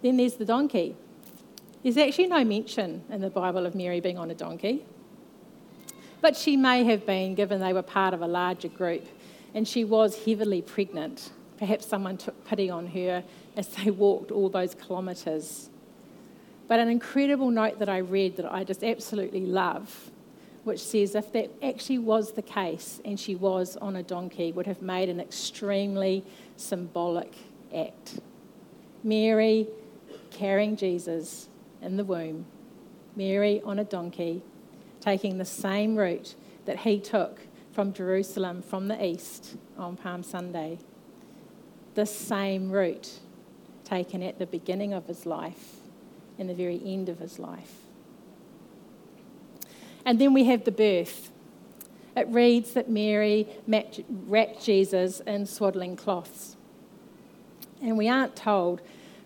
Then 0.03 0.17
there's 0.17 0.35
the 0.35 0.45
donkey. 0.45 0.97
There's 1.83 1.99
actually 1.99 2.29
no 2.29 2.45
mention 2.45 3.03
in 3.11 3.21
the 3.21 3.31
Bible 3.31 3.67
of 3.67 3.75
Mary 3.75 4.01
being 4.01 4.19
on 4.19 4.31
a 4.31 4.35
donkey. 4.35 4.85
But 6.23 6.37
she 6.37 6.57
may 6.57 6.85
have 6.85 7.05
been, 7.05 7.35
given 7.35 7.61
they 7.61 7.75
were 7.75 7.83
part 7.83 8.15
of 8.15 8.23
a 8.23 8.27
larger 8.27 8.69
group, 8.69 9.07
and 9.55 9.67
she 9.67 9.85
was 9.85 10.25
heavily 10.25 10.61
pregnant. 10.61 11.31
Perhaps 11.57 11.87
someone 11.87 12.17
took 12.17 12.45
pity 12.45 12.69
on 12.69 12.89
her 12.89 13.23
as 13.57 13.69
they 13.69 13.91
walked 13.91 14.33
all 14.33 14.49
those 14.49 14.75
kilometres. 14.75 15.71
But 16.67 16.81
an 16.81 16.89
incredible 16.89 17.51
note 17.51 17.79
that 17.79 17.89
I 17.89 17.99
read 17.99 18.37
that 18.37 18.53
I 18.53 18.65
just 18.65 18.83
absolutely 18.83 19.47
love, 19.47 20.11
which 20.65 20.81
says 20.81 21.15
if 21.15 21.33
that 21.33 21.51
actually 21.63 21.99
was 21.99 22.33
the 22.33 22.43
case 22.43 23.01
and 23.05 23.19
she 23.21 23.37
was 23.37 23.77
on 23.77 23.97
a 23.97 24.03
donkey, 24.03 24.51
would 24.51 24.67
have 24.67 24.83
made 24.83 25.09
an 25.09 25.21
extremely 25.21 26.25
symbolic 26.57 27.33
act. 27.75 28.19
Mary 29.05 29.69
carrying 30.31 30.75
Jesus 30.75 31.49
in 31.81 31.97
the 31.97 32.05
womb, 32.05 32.47
Mary 33.15 33.63
on 33.65 33.79
a 33.79 33.85
donkey, 33.85 34.43
taking 35.01 35.39
the 35.39 35.45
same 35.45 35.95
route 35.97 36.35
that 36.65 36.79
he 36.79 36.99
took 36.99 37.41
from 37.75 37.93
Jerusalem 37.93 38.63
from 38.63 38.89
the 38.89 39.05
east 39.05 39.57
on 39.77 39.97
Palm 39.97 40.23
Sunday. 40.23 40.79
The 41.95 42.07
same 42.07 42.71
route 42.71 43.19
taken 43.85 44.23
at 44.23 44.39
the 44.39 44.47
beginning 44.47 44.93
of 44.93 45.07
his 45.07 45.27
life 45.27 45.77
and 46.39 46.49
the 46.49 46.55
very 46.55 46.81
end 46.85 47.09
of 47.09 47.19
his 47.19 47.39
life. 47.39 47.73
And 50.05 50.19
then 50.19 50.33
we 50.33 50.45
have 50.45 50.65
the 50.65 50.73
birth. 50.73 51.31
It 52.17 52.29
reads 52.29 52.73
that 52.73 52.89
Mary 52.89 53.49
wrapped 54.09 54.65
Jesus 54.65 55.21
in 55.21 55.47
swaddling 55.47 55.97
cloths. 55.97 56.57
And 57.83 57.99
we 57.99 58.09
aren't 58.09 58.37
told 58.37 58.81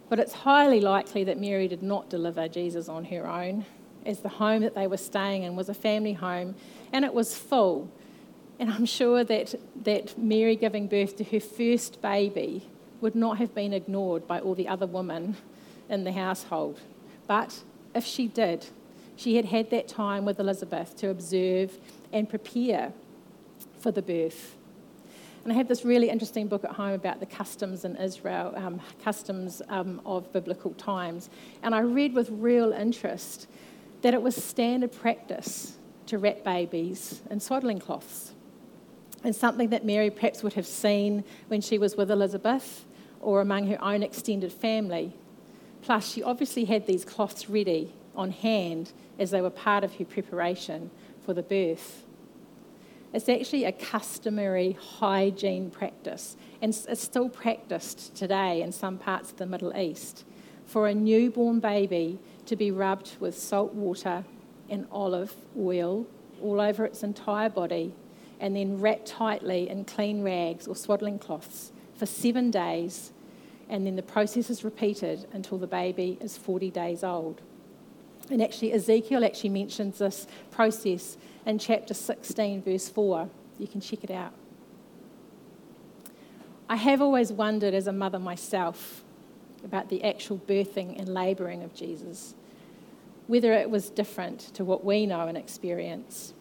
but 0.09 0.19
it's 0.19 0.33
highly 0.33 0.81
likely 0.81 1.25
that 1.25 1.39
Mary 1.39 1.69
did 1.69 1.83
not 1.83 2.09
deliver 2.09 2.49
Jesus 2.49 2.89
on 2.89 3.05
her 3.07 3.29
own, 3.29 3.67
as 4.07 4.21
the 4.21 4.29
home 4.29 4.63
that 4.63 4.75
they 4.75 4.87
were 4.87 4.97
staying 4.97 5.43
in 5.43 5.55
was 5.55 5.69
a 5.69 5.75
family 5.75 6.15
home 6.15 6.55
and 6.93 7.05
it 7.05 7.13
was 7.13 7.37
full. 7.37 7.91
And 8.59 8.71
I'm 8.71 8.87
sure 8.87 9.23
that, 9.25 9.55
that 9.85 10.19
Mary 10.19 10.57
giving 10.57 10.89
birth 10.89 11.17
to 11.17 11.25
her 11.25 11.41
first 11.41 12.03
baby 12.03 12.69
would 13.01 13.15
not 13.15 13.39
have 13.39 13.55
been 13.55 13.73
ignored 13.73 14.27
by 14.27 14.41
all 14.41 14.55
the 14.55 14.67
other 14.67 14.87
women 14.87 15.37
in 15.89 16.05
the 16.05 16.13
household. 16.13 16.81
But 17.27 17.63
if 17.95 18.05
she 18.05 18.27
did, 18.27 18.67
she 19.17 19.37
had 19.37 19.47
had 19.47 19.71
that 19.71 19.89
time 19.89 20.25
with 20.25 20.41
Elizabeth 20.41 20.97
to 20.97 21.09
observe 21.09 21.79
and 22.13 22.29
prepare 22.29 22.93
for 23.79 23.93
the 23.93 24.03
birth. 24.03 24.57
And 25.45 25.53
I 25.53 25.57
have 25.57 25.69
this 25.69 25.85
really 25.85 26.11
interesting 26.11 26.49
book 26.49 26.65
at 26.65 26.73
home 26.73 26.93
about 26.93 27.21
the 27.21 27.27
customs 27.27 27.85
in 27.85 27.97
Israel, 27.97 28.53
um, 28.57 28.81
customs 29.03 29.63
um, 29.69 30.01
of 30.05 30.33
biblical 30.33 30.73
times. 30.75 31.31
And 31.63 31.75
I 31.75 31.81
read 31.81 32.13
with 32.13 32.29
real 32.31 32.73
interest 32.73 33.47
that 34.03 34.15
it 34.15 34.21
was 34.21 34.37
standard 34.37 34.93
practice 34.93 35.77
to 36.07 36.19
wrap 36.19 36.45
babies 36.45 37.23
in 37.31 37.41
swaddling 37.41 37.79
cloths. 37.79 38.33
And 39.25 39.35
something 39.35 39.71
that 39.71 39.85
Mary 39.85 40.11
perhaps 40.11 40.43
would 40.43 40.55
have 40.55 40.67
seen 40.67 41.25
when 41.49 41.61
she 41.61 41.79
was 41.79 41.97
with 41.97 42.11
Elizabeth 42.11 42.85
or 43.21 43.41
among 43.41 43.67
her 43.67 43.83
own 43.83 44.03
extended 44.03 44.53
family. 44.53 45.13
Plus, 45.83 46.13
she 46.13 46.23
obviously 46.23 46.65
had 46.65 46.87
these 46.87 47.05
cloths 47.05 47.49
ready 47.49 47.93
on 48.15 48.31
hand 48.31 48.93
as 49.19 49.31
they 49.31 49.41
were 49.41 49.51
part 49.51 49.85
of 49.85 49.97
her 49.97 50.05
preparation 50.05 50.91
for 51.25 51.35
the 51.35 51.43
birth. 51.43 52.05
It's 53.13 53.29
actually 53.29 53.65
a 53.65 53.73
customary 53.73 54.77
hygiene 54.81 55.71
practice, 55.71 56.37
and 56.61 56.77
it's 56.89 57.03
still 57.03 57.29
practiced 57.29 58.15
today 58.15 58.61
in 58.61 58.71
some 58.71 58.99
parts 58.99 59.31
of 59.31 59.39
the 59.39 59.47
Middle 59.47 59.77
East 59.77 60.25
for 60.67 60.89
a 60.89 60.95
newborn 60.95 61.61
baby 61.61 62.19
to 62.45 62.55
be 62.55 62.71
rubbed 62.71 63.13
with 63.19 63.39
salt 63.39 63.73
water 63.73 64.25
and 64.69 64.87
olive 64.93 65.35
oil 65.59 66.07
all 66.43 66.61
over 66.61 66.85
its 66.85 67.03
entire 67.03 67.49
body 67.49 67.95
and 68.41 68.55
then 68.55 68.81
wrapped 68.81 69.07
tightly 69.07 69.69
in 69.69 69.85
clean 69.85 70.23
rags 70.23 70.67
or 70.67 70.77
swaddling 70.77 71.19
cloths 71.19 71.73
for 71.95 72.07
seven 72.07 72.51
days. 72.51 73.13
And 73.69 73.87
then 73.87 73.97
the 73.97 74.03
process 74.03 74.49
is 74.49 74.65
repeated 74.65 75.27
until 75.33 75.59
the 75.59 75.67
baby 75.67 76.19
is 76.21 76.37
40 76.39 76.71
days 76.71 77.05
old. 77.05 77.43
And 78.31 78.43
actually, 78.43 78.73
Ezekiel 78.73 79.25
actually 79.25 79.51
mentions 79.51 79.99
this 79.99 80.27
process 80.51 81.17
in 81.47 81.59
chapter 81.59 81.95
16, 81.95 82.63
verse 82.63 82.89
4. 82.89 83.29
You 83.59 83.67
can 83.67 83.81
check 83.81 84.05
it 84.05 84.11
out. 84.11 84.33
I 86.69 86.77
have 86.77 87.01
always 87.01 87.33
wondered 87.33 87.73
as 87.73 87.87
a 87.87 87.93
mother 87.93 88.19
myself 88.19 89.03
about 89.65 89.89
the 89.89 90.05
actual 90.05 90.39
birthing 90.39 90.99
and 90.99 91.09
labouring 91.09 91.63
of 91.63 91.75
Jesus, 91.75 92.35
whether 93.27 93.53
it 93.53 93.71
was 93.71 93.89
different 93.89 94.41
to 94.55 94.65
what 94.65 94.85
we 94.85 95.07
know 95.07 95.27
and 95.27 95.37
experience. 95.37 96.35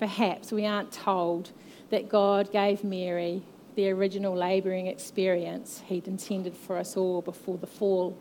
Perhaps 0.00 0.50
we 0.50 0.66
aren't 0.66 0.90
told 0.90 1.52
that 1.90 2.08
God 2.08 2.50
gave 2.50 2.82
Mary 2.82 3.42
the 3.76 3.90
original 3.90 4.34
labouring 4.34 4.86
experience 4.86 5.82
He'd 5.86 6.08
intended 6.08 6.56
for 6.56 6.76
us 6.78 6.96
all 6.96 7.20
before 7.20 7.58
the 7.58 7.66
fall. 7.66 8.16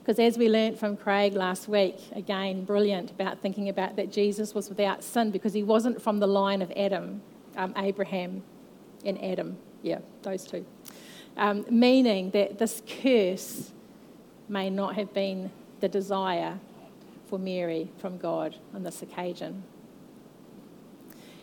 Because 0.00 0.18
as 0.18 0.36
we 0.36 0.48
learnt 0.48 0.78
from 0.80 0.96
Craig 0.96 1.34
last 1.34 1.68
week, 1.68 1.96
again, 2.10 2.64
brilliant 2.64 3.12
about 3.12 3.38
thinking 3.38 3.68
about 3.68 3.94
that 3.94 4.10
Jesus 4.10 4.52
was 4.52 4.68
without 4.68 5.04
sin 5.04 5.30
because 5.30 5.52
he 5.52 5.62
wasn't 5.62 6.02
from 6.02 6.18
the 6.18 6.26
line 6.26 6.60
of 6.60 6.72
Adam, 6.72 7.22
um, 7.56 7.72
Abraham 7.76 8.42
and 9.04 9.22
Adam. 9.22 9.56
Yeah, 9.82 10.00
those 10.22 10.44
two. 10.44 10.66
Um, 11.36 11.64
meaning 11.70 12.32
that 12.32 12.58
this 12.58 12.82
curse 13.00 13.70
may 14.48 14.68
not 14.68 14.96
have 14.96 15.14
been 15.14 15.52
the 15.78 15.88
desire 15.88 16.58
for 17.26 17.38
Mary 17.38 17.88
from 17.98 18.18
God 18.18 18.56
on 18.74 18.82
this 18.82 19.02
occasion. 19.02 19.62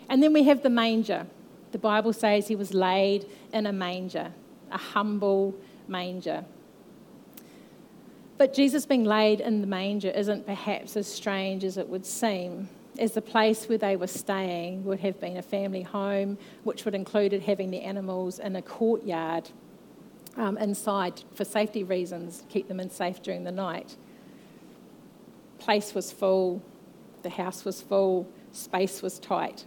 And 0.09 0.21
then 0.21 0.33
we 0.33 0.43
have 0.43 0.63
the 0.63 0.69
manger. 0.69 1.27
The 1.71 1.77
Bible 1.77 2.13
says 2.13 2.47
he 2.47 2.55
was 2.55 2.73
laid 2.73 3.27
in 3.53 3.65
a 3.67 3.71
manger, 3.71 4.33
a 4.71 4.77
humble 4.77 5.55
manger. 5.87 6.43
But 8.39 8.53
Jesus 8.53 8.85
being 8.85 9.03
laid 9.03 9.39
in 9.39 9.61
the 9.61 9.67
manger 9.67 10.09
isn't 10.09 10.45
perhaps 10.45 10.97
as 10.97 11.07
strange 11.07 11.63
as 11.63 11.77
it 11.77 11.87
would 11.87 12.05
seem. 12.05 12.69
as 12.97 13.13
the 13.13 13.21
place 13.21 13.69
where 13.69 13.77
they 13.77 13.95
were 13.95 14.07
staying 14.07 14.83
would 14.83 14.99
have 14.99 15.19
been 15.19 15.37
a 15.37 15.41
family 15.41 15.83
home, 15.83 16.37
which 16.63 16.85
would 16.85 16.93
included 16.95 17.43
having 17.43 17.71
the 17.71 17.81
animals 17.81 18.39
in 18.39 18.55
a 18.55 18.61
courtyard 18.61 19.49
um, 20.37 20.57
inside 20.57 21.23
for 21.33 21.45
safety 21.45 21.83
reasons, 21.83 22.43
keep 22.49 22.67
them 22.67 22.79
in 22.79 22.89
safe 22.89 23.21
during 23.21 23.43
the 23.43 23.51
night. 23.51 23.95
Place 25.59 25.93
was 25.93 26.11
full, 26.11 26.61
the 27.23 27.29
house 27.29 27.65
was 27.65 27.81
full, 27.81 28.27
space 28.51 29.01
was 29.01 29.19
tight. 29.19 29.65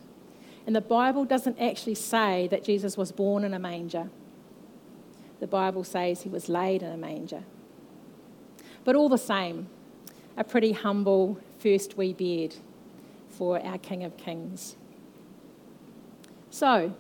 And 0.67 0.77
the 0.77 0.81
Bible 0.81 1.25
doesn't 1.25 1.61
actually 1.61 1.95
say 1.95 2.47
that 2.49 2.65
Jesus 2.65 2.97
was 2.97 3.11
born 3.13 3.45
in 3.45 3.53
a 3.53 3.59
manger. 3.59 4.11
The 5.41 5.47
Bible 5.47 5.83
says 5.83 6.23
he 6.23 6.29
was 6.29 6.49
laid 6.49 6.83
in 6.83 6.93
a 6.93 6.97
manger. 6.97 7.43
But 8.85 8.95
all 8.95 9.09
the 9.09 9.19
same, 9.19 9.69
a 10.37 10.45
pretty 10.45 10.73
humble 10.73 11.39
first 11.59 11.97
wee 11.97 12.13
bed 12.13 12.55
for 13.29 13.61
our 13.65 13.79
King 13.79 14.05
of 14.05 14.17
Kings. 14.17 14.77
So, 16.51 16.95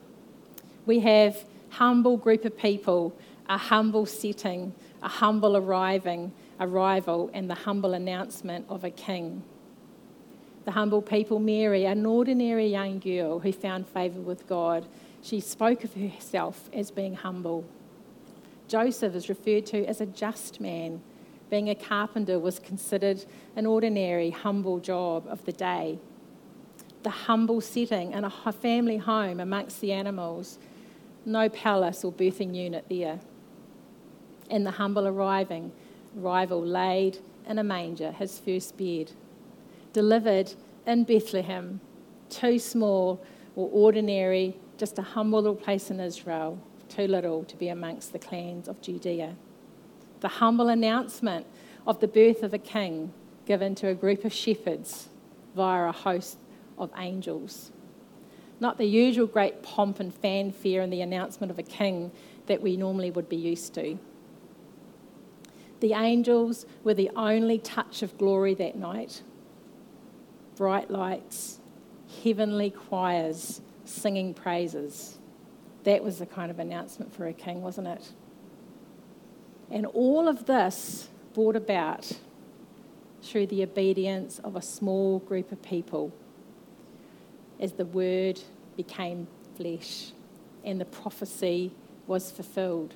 we 0.87 1.01
have 1.01 1.45
humble 1.71 2.17
group 2.17 2.45
of 2.45 2.57
people, 2.57 3.15
a 3.49 3.59
humble 3.59 4.07
setting, 4.07 4.75
a 5.03 5.09
humble 5.09 5.57
arriving, 5.57 6.33
arrival, 6.59 7.31
and 7.33 7.49
the 7.49 7.55
humble 7.55 7.95
announcement 7.95 8.67
of 8.69 8.85
a 8.85 8.91
king. 8.91 9.43
The 10.65 10.73
humble 10.73 11.03
people, 11.03 11.39
Mary, 11.39 11.85
an 11.85 12.07
ordinary 12.07 12.67
young 12.67 12.99
girl 12.99 13.41
who 13.41 13.53
found 13.53 13.89
favour 13.89 14.21
with 14.21 14.47
God, 14.47 14.87
she 15.23 15.41
spoke 15.41 15.85
of 15.85 15.95
herself 15.95 16.69
as 16.73 16.91
being 16.91 17.15
humble. 17.15 17.65
Joseph 18.69 19.15
is 19.15 19.29
referred 19.29 19.67
to 19.67 19.85
as 19.87 20.01
a 20.01 20.07
just 20.07 20.61
man. 20.61 21.03
Being 21.51 21.69
a 21.69 21.75
carpenter 21.75 22.39
was 22.39 22.59
considered 22.59 23.25
an 23.57 23.67
ordinary, 23.67 24.31
humble 24.31 24.79
job 24.79 25.27
of 25.29 25.45
the 25.45 25.53
day 25.53 25.99
the 27.03 27.11
humble 27.11 27.61
setting 27.61 28.13
in 28.13 28.25
a 28.25 28.31
family 28.53 28.97
home 28.97 29.41
amongst 29.41 29.81
the 29.81 29.93
animals. 29.93 30.59
No 31.25 31.49
palace 31.49 32.05
or 32.05 32.13
birthing 32.13 32.55
unit 32.55 32.85
there. 32.89 33.21
And 34.51 34.67
the 34.67 34.73
humble 34.73 35.07
arriving, 35.07 35.73
rival 36.15 36.63
laid 36.63 37.19
in 37.47 37.59
a 37.59 37.65
manger, 37.65 38.13
his 38.13 38.39
first 38.39 38.77
bed. 38.77 39.13
Delivered 39.93 40.55
in 40.87 41.05
Bethlehem, 41.05 41.81
too 42.31 42.59
small 42.59 43.23
or 43.57 43.69
ordinary, 43.73 44.57
just 44.79 44.99
a 44.99 45.03
humble 45.03 45.41
little 45.41 45.55
place 45.55 45.91
in 45.91 46.01
Israel, 46.01 46.59
too 46.89 47.07
little 47.07 47.45
to 47.45 47.57
be 47.57 47.69
amongst 47.69 48.13
the 48.13 48.19
clans 48.19 48.69
of 48.69 48.81
Judea. 48.81 49.37
The 50.21 50.29
humble 50.29 50.69
announcement 50.69 51.47
of 51.87 52.01
the 52.01 52.09
birth 52.09 52.43
of 52.43 52.55
a 52.55 52.59
king 52.59 53.13
given 53.45 53.75
to 53.77 53.89
a 53.89 53.95
group 53.95 54.25
of 54.25 54.33
shepherds 54.33 55.09
via 55.55 55.89
a 55.89 55.93
host 55.93 56.39
of 56.79 56.91
angels. 56.97 57.71
Not 58.61 58.79
the 58.79 58.87
usual 58.87 59.27
great 59.27 59.63
pomp 59.63 60.01
and 60.01 60.15
fanfare 60.15 60.83
and 60.83 60.93
the 60.93 61.01
announcement 61.01 61.51
of 61.51 61.59
a 61.59 61.65
king 61.65 62.13
that 62.47 62.63
we 62.63 62.77
normally 62.77 63.11
would 63.11 63.29
be 63.29 63.37
used 63.37 63.75
to. 63.75 63.99
The 65.81 65.95
angels 65.95 66.65
were 66.85 66.95
the 66.95 67.11
only 67.17 67.59
touch 67.59 68.03
of 68.03 68.17
glory 68.17 68.55
that 68.55 68.77
night. 68.77 69.23
Bright 70.57 70.91
lights, 70.91 71.61
heavenly 72.23 72.71
choirs 72.71 73.61
singing 73.85 74.35
praises. 74.35 75.19
That 75.85 76.05
was 76.05 76.19
the 76.19 76.27
kind 76.27 76.51
of 76.51 76.59
announcement 76.59 77.15
for 77.15 77.27
a 77.27 77.33
king, 77.33 77.63
wasn't 77.63 77.89
it? 77.89 78.13
And 79.71 79.87
all 79.87 80.29
of 80.29 80.47
this 80.47 81.09
brought 81.35 81.57
about 81.57 82.13
through 83.23 83.47
the 83.47 83.63
obedience 83.63 84.39
of 84.41 84.57
a 84.57 84.63
small 84.63 85.21
group 85.21 85.53
of 85.53 85.63
people 85.63 86.13
as 87.59 87.73
the 87.73 87.87
word 87.87 88.41
became 88.77 89.29
flesh 89.57 90.13
and 90.65 90.81
the 90.81 90.85
prophecy 90.85 91.73
was 92.07 92.31
fulfilled. 92.31 92.95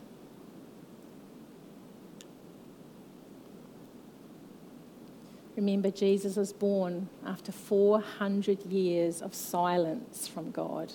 Remember, 5.57 5.91
Jesus 5.91 6.37
was 6.37 6.53
born 6.53 7.09
after 7.25 7.51
400 7.51 8.65
years 8.67 9.23
of 9.23 9.35
silence 9.35 10.29
from 10.29 10.51
God. 10.51 10.93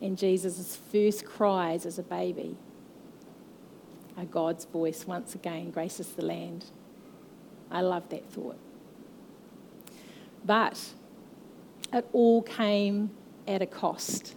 And 0.00 0.16
Jesus' 0.16 0.76
first 0.76 1.24
cries 1.24 1.84
as 1.84 1.98
a 1.98 2.02
baby 2.02 2.56
are 4.16 4.24
God's 4.24 4.64
voice 4.64 5.06
once 5.06 5.34
again 5.34 5.70
graces 5.70 6.08
the 6.08 6.24
land. 6.24 6.66
I 7.70 7.80
love 7.80 8.08
that 8.10 8.24
thought. 8.30 8.58
But 10.44 10.78
it 11.92 12.06
all 12.12 12.42
came 12.42 13.10
at 13.48 13.62
a 13.62 13.66
cost. 13.66 14.34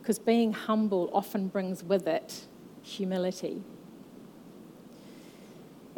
Because 0.00 0.18
being 0.18 0.52
humble 0.52 1.10
often 1.12 1.48
brings 1.48 1.84
with 1.84 2.08
it 2.08 2.46
humility. 2.82 3.62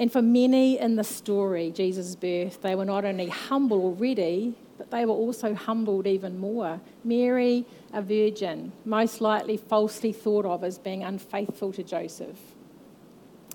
And 0.03 0.11
for 0.11 0.21
many 0.21 0.81
in 0.81 0.97
the 0.97 1.05
story, 1.05 1.71
Jesus' 1.71 2.17
birth, 2.17 2.61
they 2.61 2.75
were 2.75 2.85
not 2.85 3.05
only 3.05 3.29
humble 3.29 3.81
already, 3.81 4.57
but 4.77 4.91
they 4.91 5.05
were 5.05 5.15
also 5.15 5.55
humbled 5.55 6.09
even 6.09 6.41
more. 6.41 6.81
Mary, 7.05 7.65
a 7.93 8.03
virgin, 8.03 8.73
most 8.85 9.21
likely 9.21 9.57
falsely 9.57 10.13
thought 10.13 10.45
of 10.45 10.65
as 10.65 10.77
being 10.77 11.05
unfaithful 11.05 11.73
to 11.75 11.85
Joseph. 11.85 12.37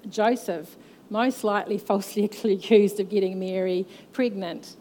Joseph, 0.07 0.77
most 1.09 1.43
likely 1.43 1.77
falsely 1.77 2.23
accused 2.33 3.01
of 3.01 3.09
getting 3.09 3.37
Mary 3.37 3.85
pregnant. 4.13 4.77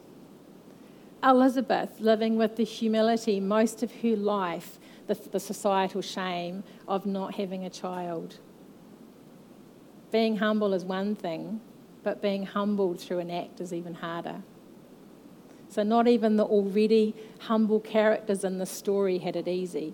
Elizabeth, 1.21 1.99
living 1.99 2.37
with 2.37 2.55
the 2.55 2.63
humility 2.63 3.41
most 3.41 3.83
of 3.83 3.91
her 3.95 4.15
life, 4.15 4.79
the, 5.07 5.15
the 5.15 5.39
societal 5.41 6.01
shame 6.01 6.63
of 6.87 7.05
not 7.05 7.35
having 7.35 7.65
a 7.65 7.69
child. 7.69 8.37
Being 10.11 10.37
humble 10.37 10.73
is 10.73 10.85
one 10.85 11.15
thing, 11.15 11.61
but 12.03 12.21
being 12.21 12.45
humbled 12.45 12.99
through 12.99 13.19
an 13.19 13.31
act 13.31 13.59
is 13.59 13.73
even 13.73 13.95
harder. 13.95 14.41
So, 15.69 15.83
not 15.83 16.07
even 16.07 16.37
the 16.37 16.45
already 16.45 17.13
humble 17.39 17.81
characters 17.81 18.43
in 18.43 18.57
the 18.57 18.65
story 18.65 19.17
had 19.17 19.35
it 19.35 19.47
easy. 19.47 19.93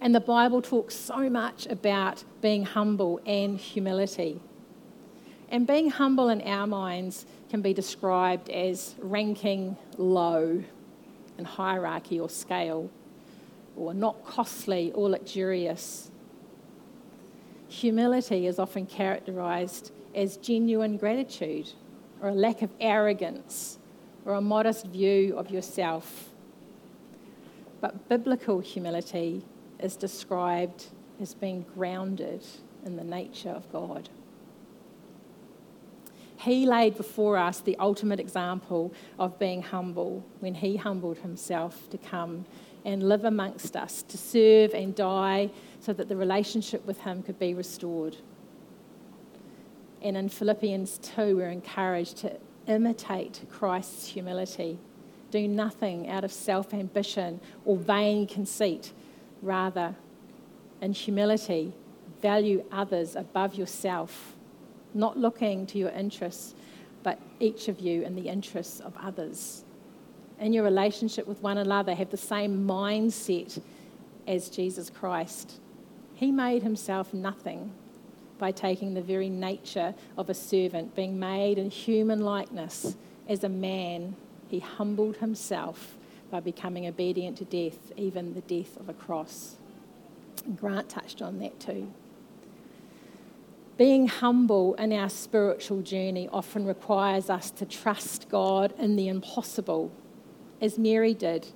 And 0.00 0.14
the 0.14 0.20
Bible 0.20 0.62
talks 0.62 0.94
so 0.94 1.28
much 1.30 1.66
about 1.66 2.22
being 2.40 2.64
humble 2.64 3.20
and 3.26 3.58
humility. 3.58 4.40
And 5.48 5.66
being 5.66 5.90
humble 5.90 6.28
in 6.28 6.42
our 6.42 6.66
minds 6.66 7.24
can 7.48 7.62
be 7.62 7.72
described 7.72 8.50
as 8.50 8.94
ranking 8.98 9.76
low 9.96 10.62
in 11.38 11.44
hierarchy 11.44 12.20
or 12.20 12.28
scale, 12.28 12.90
or 13.76 13.94
not 13.94 14.24
costly 14.24 14.92
or 14.92 15.08
luxurious. 15.08 16.07
Humility 17.68 18.46
is 18.46 18.58
often 18.58 18.86
characterized 18.86 19.92
as 20.14 20.36
genuine 20.38 20.96
gratitude 20.96 21.72
or 22.22 22.30
a 22.30 22.34
lack 22.34 22.62
of 22.62 22.70
arrogance 22.80 23.78
or 24.24 24.34
a 24.34 24.40
modest 24.40 24.86
view 24.86 25.36
of 25.36 25.50
yourself. 25.50 26.30
But 27.80 28.08
biblical 28.08 28.60
humility 28.60 29.44
is 29.78 29.96
described 29.96 30.86
as 31.20 31.34
being 31.34 31.64
grounded 31.74 32.44
in 32.84 32.96
the 32.96 33.04
nature 33.04 33.50
of 33.50 33.70
God. 33.70 34.08
He 36.38 36.66
laid 36.66 36.96
before 36.96 37.36
us 37.36 37.60
the 37.60 37.76
ultimate 37.78 38.20
example 38.20 38.92
of 39.18 39.38
being 39.38 39.62
humble 39.62 40.24
when 40.38 40.54
he 40.54 40.76
humbled 40.76 41.18
himself 41.18 41.90
to 41.90 41.98
come 41.98 42.46
and 42.88 43.06
live 43.06 43.26
amongst 43.26 43.76
us, 43.76 44.02
to 44.02 44.16
serve 44.16 44.72
and 44.72 44.94
die 44.94 45.50
so 45.78 45.92
that 45.92 46.08
the 46.08 46.16
relationship 46.16 46.86
with 46.86 46.98
him 47.02 47.22
could 47.22 47.38
be 47.38 47.52
restored. 47.52 48.16
And 50.00 50.16
in 50.16 50.30
Philippians 50.30 50.96
2, 51.02 51.36
we're 51.36 51.50
encouraged 51.50 52.16
to 52.18 52.38
imitate 52.66 53.42
Christ's 53.50 54.06
humility. 54.06 54.78
Do 55.30 55.46
nothing 55.46 56.08
out 56.08 56.24
of 56.24 56.32
self 56.32 56.72
ambition 56.72 57.40
or 57.66 57.76
vain 57.76 58.26
conceit. 58.26 58.94
Rather, 59.42 59.94
in 60.80 60.92
humility, 60.94 61.74
value 62.22 62.64
others 62.72 63.14
above 63.16 63.54
yourself 63.54 64.34
not 64.94 65.18
looking 65.18 65.66
to 65.66 65.78
your 65.78 65.90
interests, 65.90 66.54
but 67.02 67.20
each 67.38 67.68
of 67.68 67.80
you 67.80 68.02
in 68.02 68.14
the 68.14 68.28
interests 68.28 68.80
of 68.80 68.94
others. 68.98 69.64
In 70.40 70.52
your 70.52 70.64
relationship 70.64 71.26
with 71.26 71.42
one 71.42 71.58
another, 71.58 71.94
have 71.94 72.10
the 72.10 72.16
same 72.16 72.66
mindset 72.66 73.60
as 74.26 74.48
Jesus 74.48 74.90
Christ. 74.90 75.58
He 76.14 76.30
made 76.30 76.62
himself 76.62 77.12
nothing 77.12 77.72
by 78.38 78.52
taking 78.52 78.94
the 78.94 79.02
very 79.02 79.28
nature 79.28 79.94
of 80.16 80.30
a 80.30 80.34
servant, 80.34 80.94
being 80.94 81.18
made 81.18 81.58
in 81.58 81.70
human 81.70 82.20
likeness 82.20 82.96
as 83.28 83.42
a 83.42 83.48
man. 83.48 84.14
He 84.48 84.60
humbled 84.60 85.16
himself 85.16 85.96
by 86.30 86.40
becoming 86.40 86.86
obedient 86.86 87.38
to 87.38 87.44
death, 87.44 87.92
even 87.96 88.34
the 88.34 88.40
death 88.42 88.76
of 88.78 88.88
a 88.88 88.92
cross. 88.92 89.56
Grant 90.56 90.88
touched 90.88 91.20
on 91.20 91.38
that 91.40 91.58
too. 91.58 91.90
Being 93.76 94.08
humble 94.08 94.74
in 94.74 94.92
our 94.92 95.08
spiritual 95.08 95.82
journey 95.82 96.28
often 96.32 96.66
requires 96.66 97.30
us 97.30 97.50
to 97.52 97.64
trust 97.64 98.28
God 98.28 98.74
in 98.78 98.96
the 98.96 99.08
impossible, 99.08 99.92
as 100.60 100.78
Mary 100.78 101.14
did, 101.14 101.48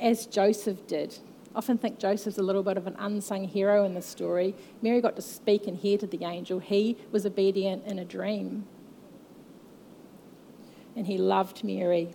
as 0.00 0.26
Joseph 0.26 0.86
did. 0.86 1.18
I 1.54 1.58
often 1.58 1.78
think 1.78 1.98
Joseph's 1.98 2.38
a 2.38 2.42
little 2.42 2.62
bit 2.62 2.76
of 2.76 2.86
an 2.86 2.96
unsung 2.98 3.44
hero 3.44 3.84
in 3.84 3.94
the 3.94 4.02
story. 4.02 4.54
Mary 4.82 5.00
got 5.00 5.14
to 5.16 5.22
speak 5.22 5.66
and 5.66 5.76
hear 5.76 5.96
to 5.98 6.06
the 6.06 6.24
angel. 6.24 6.58
He 6.58 6.96
was 7.12 7.24
obedient 7.24 7.84
in 7.86 7.98
a 7.98 8.04
dream. 8.04 8.66
And 10.96 11.06
he 11.06 11.16
loved 11.16 11.62
Mary. 11.62 12.14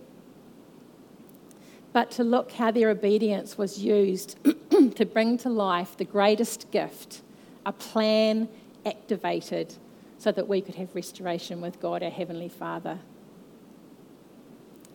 But 1.92 2.10
to 2.12 2.24
look 2.24 2.52
how 2.52 2.70
their 2.70 2.90
obedience 2.90 3.58
was 3.58 3.78
used 3.78 4.38
to 4.94 5.04
bring 5.04 5.38
to 5.38 5.48
life 5.48 5.96
the 5.96 6.04
greatest 6.04 6.70
gift, 6.70 7.22
a 7.66 7.72
plan 7.72 8.48
activated 8.86 9.74
so 10.18 10.30
that 10.32 10.46
we 10.46 10.60
could 10.60 10.74
have 10.74 10.94
restoration 10.94 11.60
with 11.60 11.80
God, 11.80 12.02
our 12.02 12.10
Heavenly 12.10 12.48
Father. 12.48 12.98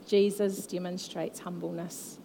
Jesus 0.06 0.66
demonstrates 0.68 1.40
humbleness. 1.40 2.20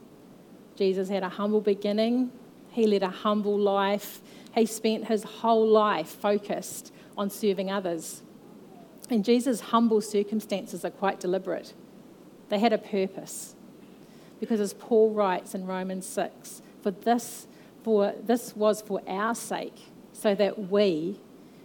Jesus 0.76 1.08
had 1.08 1.22
a 1.22 1.28
humble 1.28 1.60
beginning, 1.60 2.32
he 2.70 2.86
led 2.86 3.02
a 3.02 3.10
humble 3.10 3.58
life, 3.58 4.20
he 4.54 4.66
spent 4.66 5.06
his 5.08 5.24
whole 5.24 5.66
life 5.66 6.08
focused 6.08 6.92
on 7.16 7.30
serving 7.30 7.70
others. 7.70 8.22
And 9.10 9.24
Jesus' 9.24 9.60
humble 9.60 10.00
circumstances 10.00 10.84
are 10.84 10.90
quite 10.90 11.20
deliberate. 11.20 11.74
They 12.48 12.58
had 12.58 12.72
a 12.72 12.78
purpose. 12.78 13.54
Because 14.38 14.60
as 14.60 14.72
Paul 14.72 15.10
writes 15.12 15.54
in 15.54 15.66
Romans 15.66 16.06
6, 16.06 16.62
for 16.82 16.90
this, 16.92 17.46
for 17.82 18.14
this 18.22 18.56
was 18.56 18.80
for 18.80 19.02
our 19.06 19.34
sake, 19.34 19.76
so 20.12 20.34
that 20.34 20.70
we, 20.70 21.20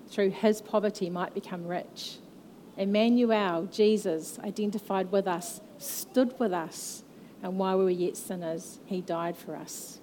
through 0.09 0.31
his 0.31 0.61
poverty 0.61 1.09
might 1.09 1.33
become 1.33 1.67
rich. 1.67 2.17
Emmanuel, 2.77 3.67
Jesus, 3.71 4.37
identified 4.39 5.11
with 5.11 5.27
us, 5.27 5.61
stood 5.77 6.39
with 6.39 6.53
us, 6.53 7.03
and 7.43 7.57
while 7.57 7.77
we 7.77 7.83
were 7.83 7.89
yet 7.89 8.17
sinners, 8.17 8.79
he 8.85 9.01
died 9.01 9.37
for 9.37 9.55
us. 9.55 9.99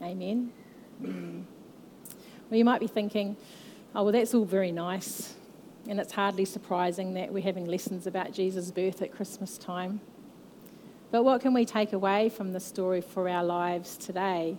Amen. 0.00 0.52
Well, 1.00 2.56
you 2.56 2.64
might 2.64 2.80
be 2.80 2.86
thinking, 2.86 3.36
oh, 3.94 4.04
well, 4.04 4.12
that's 4.12 4.34
all 4.34 4.44
very 4.44 4.72
nice, 4.72 5.34
and 5.88 6.00
it's 6.00 6.12
hardly 6.12 6.44
surprising 6.44 7.14
that 7.14 7.32
we're 7.32 7.42
having 7.42 7.66
lessons 7.66 8.06
about 8.06 8.32
Jesus' 8.32 8.70
birth 8.70 9.02
at 9.02 9.12
Christmas 9.12 9.58
time. 9.58 10.00
But 11.10 11.24
what 11.24 11.40
can 11.40 11.54
we 11.54 11.64
take 11.64 11.92
away 11.92 12.28
from 12.28 12.52
the 12.52 12.60
story 12.60 13.00
for 13.00 13.28
our 13.28 13.44
lives 13.44 13.96
today? 13.96 14.56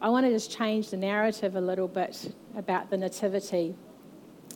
I 0.00 0.08
want 0.08 0.26
to 0.26 0.32
just 0.32 0.50
change 0.50 0.90
the 0.90 0.96
narrative 0.96 1.54
a 1.54 1.60
little 1.60 1.88
bit 1.88 2.34
about 2.56 2.90
the 2.90 2.96
Nativity 2.96 3.74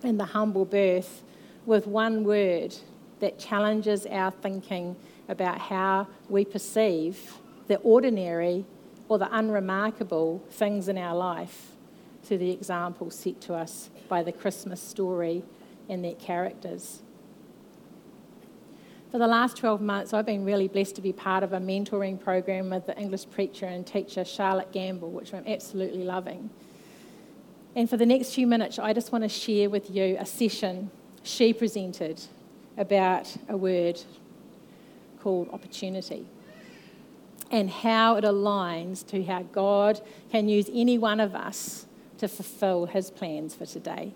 and 0.03 0.19
the 0.19 0.25
humble 0.25 0.65
birth 0.65 1.23
with 1.67 1.87
one 1.87 2.25
word 2.25 2.75
that 3.21 3.39
challenges 3.39 4.07
our 4.07 4.31
thinking 4.31 4.97
about 5.29 5.59
how 5.59 6.07
we 6.29 6.45
perceive 6.45 7.35
the 7.67 7.77
ordinary 7.79 8.65
or 9.09 9.19
the 9.19 9.37
unremarkable 9.37 10.43
things 10.51 10.89
in 10.89 10.99
our 10.99 11.15
life 11.15 11.73
through 12.23 12.39
the 12.39 12.51
example 12.51 13.11
set 13.11 13.41
to 13.41 13.55
us 13.55 13.91
by 14.09 14.23
the 14.23 14.33
Christmas 14.33 14.81
story 14.81 15.43
and 15.89 16.05
their 16.05 16.15
characters. 16.15 17.01
For 19.11 19.19
the 19.19 19.27
last 19.27 19.57
12 19.57 19.81
months, 19.81 20.13
I've 20.13 20.27
been 20.27 20.45
really 20.45 20.69
blessed 20.69 20.97
to 20.97 21.01
be 21.01 21.13
part 21.13 21.43
of 21.43 21.53
a 21.53 21.59
mentoring 21.59 22.21
program 22.21 22.71
with 22.71 22.87
the 22.87 22.99
English 22.99 23.31
preacher 23.31 23.67
and 23.67 23.87
teacher 23.87 24.25
Charlotte 24.25 24.73
Gambill, 24.73 25.11
which 25.11 25.33
I'm 25.33 25.47
absolutely 25.47 26.03
loving. 26.03 26.51
And 27.77 27.89
for 27.89 27.97
the 27.97 28.07
next 28.07 28.35
few 28.35 28.47
minutes, 28.47 28.79
I 28.79 28.93
just 28.93 29.13
want 29.13 29.23
to 29.23 29.29
share 29.29 29.71
with 29.71 29.91
you 29.91 30.17
a 30.19 30.27
session 30.27 30.91
she 31.23 31.53
presented 31.53 32.21
about 32.77 33.37
a 33.49 33.57
word 33.57 34.01
called 35.21 35.49
opportunity 35.53 36.27
and 37.51 37.71
how 37.71 38.17
it 38.17 38.25
aligns 38.25 39.07
to 39.07 39.23
how 39.25 39.43
God 39.43 40.01
can 40.31 40.49
use 40.49 40.69
any 40.73 40.99
one 40.99 41.21
of 41.21 41.35
us 41.35 41.87
to 42.19 42.29
fulfill 42.29 42.87
his 42.87 43.11
plans 43.11 43.55
for 43.55 43.67
today. 43.67 44.13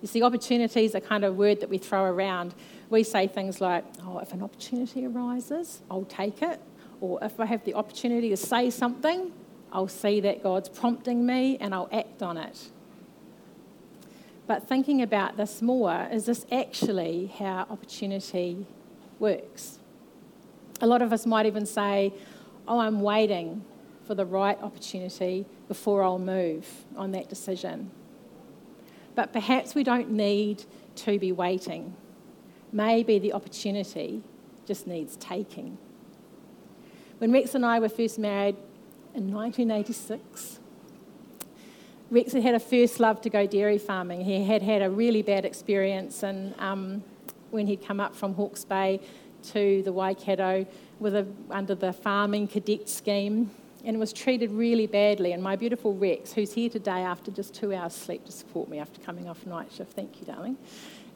You 0.00 0.08
see, 0.08 0.22
opportunity 0.22 0.84
is 0.84 0.94
a 0.94 1.00
kind 1.00 1.24
of 1.24 1.36
word 1.36 1.60
that 1.60 1.70
we 1.70 1.78
throw 1.78 2.04
around 2.04 2.54
we 2.90 3.02
say 3.02 3.26
things 3.26 3.60
like, 3.60 3.84
oh, 4.06 4.18
if 4.18 4.32
an 4.32 4.42
opportunity 4.42 5.06
arises, 5.06 5.80
I'll 5.90 6.04
take 6.04 6.42
it. 6.42 6.60
Or 7.00 7.18
if 7.22 7.40
I 7.40 7.46
have 7.46 7.64
the 7.64 7.74
opportunity 7.74 8.30
to 8.30 8.36
say 8.36 8.70
something, 8.70 9.32
I'll 9.72 9.88
see 9.88 10.20
that 10.20 10.42
God's 10.42 10.68
prompting 10.68 11.26
me 11.26 11.58
and 11.58 11.74
I'll 11.74 11.88
act 11.92 12.22
on 12.22 12.36
it. 12.36 12.70
But 14.46 14.68
thinking 14.68 15.00
about 15.00 15.36
this 15.36 15.62
more, 15.62 16.08
is 16.12 16.26
this 16.26 16.44
actually 16.52 17.32
how 17.38 17.66
opportunity 17.70 18.66
works? 19.18 19.78
A 20.80 20.86
lot 20.86 21.02
of 21.02 21.12
us 21.12 21.24
might 21.24 21.46
even 21.46 21.64
say, 21.64 22.12
oh, 22.68 22.78
I'm 22.78 23.00
waiting 23.00 23.64
for 24.06 24.14
the 24.14 24.26
right 24.26 24.60
opportunity 24.62 25.46
before 25.66 26.02
I'll 26.02 26.18
move 26.18 26.66
on 26.96 27.12
that 27.12 27.28
decision. 27.28 27.90
But 29.14 29.32
perhaps 29.32 29.74
we 29.74 29.82
don't 29.82 30.10
need 30.10 30.64
to 30.96 31.18
be 31.18 31.32
waiting 31.32 31.94
maybe 32.74 33.20
the 33.20 33.32
opportunity 33.32 34.20
just 34.66 34.86
needs 34.86 35.16
taking. 35.16 35.78
When 37.18 37.32
Rex 37.32 37.54
and 37.54 37.64
I 37.64 37.78
were 37.78 37.88
first 37.88 38.18
married 38.18 38.56
in 39.14 39.32
1986, 39.32 40.58
Rex 42.10 42.32
had 42.32 42.42
had 42.42 42.54
a 42.54 42.60
first 42.60 43.00
love 43.00 43.20
to 43.22 43.30
go 43.30 43.46
dairy 43.46 43.78
farming. 43.78 44.24
He 44.24 44.44
had 44.44 44.62
had 44.62 44.82
a 44.82 44.90
really 44.90 45.22
bad 45.22 45.44
experience 45.44 46.22
and 46.22 46.54
um, 46.58 47.02
when 47.50 47.66
he'd 47.66 47.84
come 47.84 48.00
up 48.00 48.14
from 48.14 48.34
Hawke's 48.34 48.64
Bay 48.64 49.00
to 49.52 49.82
the 49.82 49.92
Waikato 49.92 50.66
with 51.00 51.14
a, 51.14 51.26
under 51.50 51.74
the 51.74 51.92
farming 51.92 52.48
cadet 52.48 52.88
scheme 52.88 53.50
and 53.84 53.98
was 53.98 54.12
treated 54.12 54.50
really 54.50 54.86
badly. 54.86 55.32
And 55.32 55.42
my 55.42 55.56
beautiful 55.56 55.94
Rex, 55.94 56.32
who's 56.32 56.52
here 56.52 56.70
today 56.70 57.02
after 57.02 57.30
just 57.30 57.54
two 57.54 57.74
hours 57.74 57.94
sleep 57.94 58.24
to 58.26 58.32
support 58.32 58.68
me 58.68 58.78
after 58.78 59.00
coming 59.00 59.28
off 59.28 59.44
night 59.46 59.70
shift, 59.72 59.92
thank 59.92 60.20
you, 60.20 60.26
darling. 60.26 60.56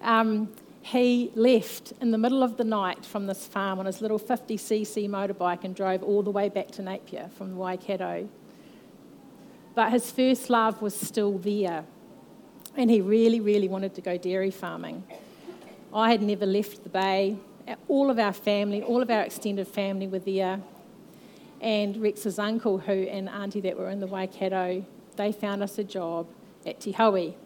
Um, 0.02 0.48
he 0.82 1.30
left 1.34 1.92
in 2.00 2.12
the 2.12 2.18
middle 2.18 2.42
of 2.42 2.56
the 2.56 2.64
night 2.64 3.04
from 3.04 3.26
this 3.26 3.46
farm 3.46 3.78
on 3.78 3.86
his 3.86 4.00
little 4.00 4.18
50cc 4.18 5.08
motorbike 5.08 5.64
and 5.64 5.74
drove 5.74 6.02
all 6.02 6.22
the 6.22 6.30
way 6.30 6.48
back 6.48 6.70
to 6.72 6.82
Napier 6.82 7.28
from 7.36 7.50
the 7.50 7.56
Waikato. 7.56 8.28
But 9.78 9.92
his 9.92 10.10
first 10.10 10.50
love 10.50 10.82
was 10.82 10.92
still 10.92 11.38
there, 11.38 11.84
and 12.76 12.90
he 12.90 13.00
really, 13.00 13.38
really 13.38 13.68
wanted 13.68 13.94
to 13.94 14.00
go 14.00 14.18
dairy 14.18 14.50
farming. 14.50 15.04
I 15.94 16.10
had 16.10 16.20
never 16.20 16.46
left 16.46 16.82
the 16.82 16.88
bay. 16.88 17.36
All 17.86 18.10
of 18.10 18.18
our 18.18 18.32
family, 18.32 18.82
all 18.82 19.00
of 19.02 19.08
our 19.08 19.22
extended 19.22 19.68
family 19.68 20.08
were 20.08 20.18
there. 20.18 20.60
And 21.60 21.96
Rex's 21.96 22.40
uncle, 22.40 22.78
who 22.78 22.92
and 22.92 23.28
auntie 23.28 23.60
that 23.60 23.78
were 23.78 23.88
in 23.90 24.00
the 24.00 24.08
Waikato, 24.08 24.84
they 25.14 25.30
found 25.30 25.62
us 25.62 25.78
a 25.78 25.84
job 25.84 26.26
at 26.66 26.80
Te 26.80 26.90
Howie 26.90 27.36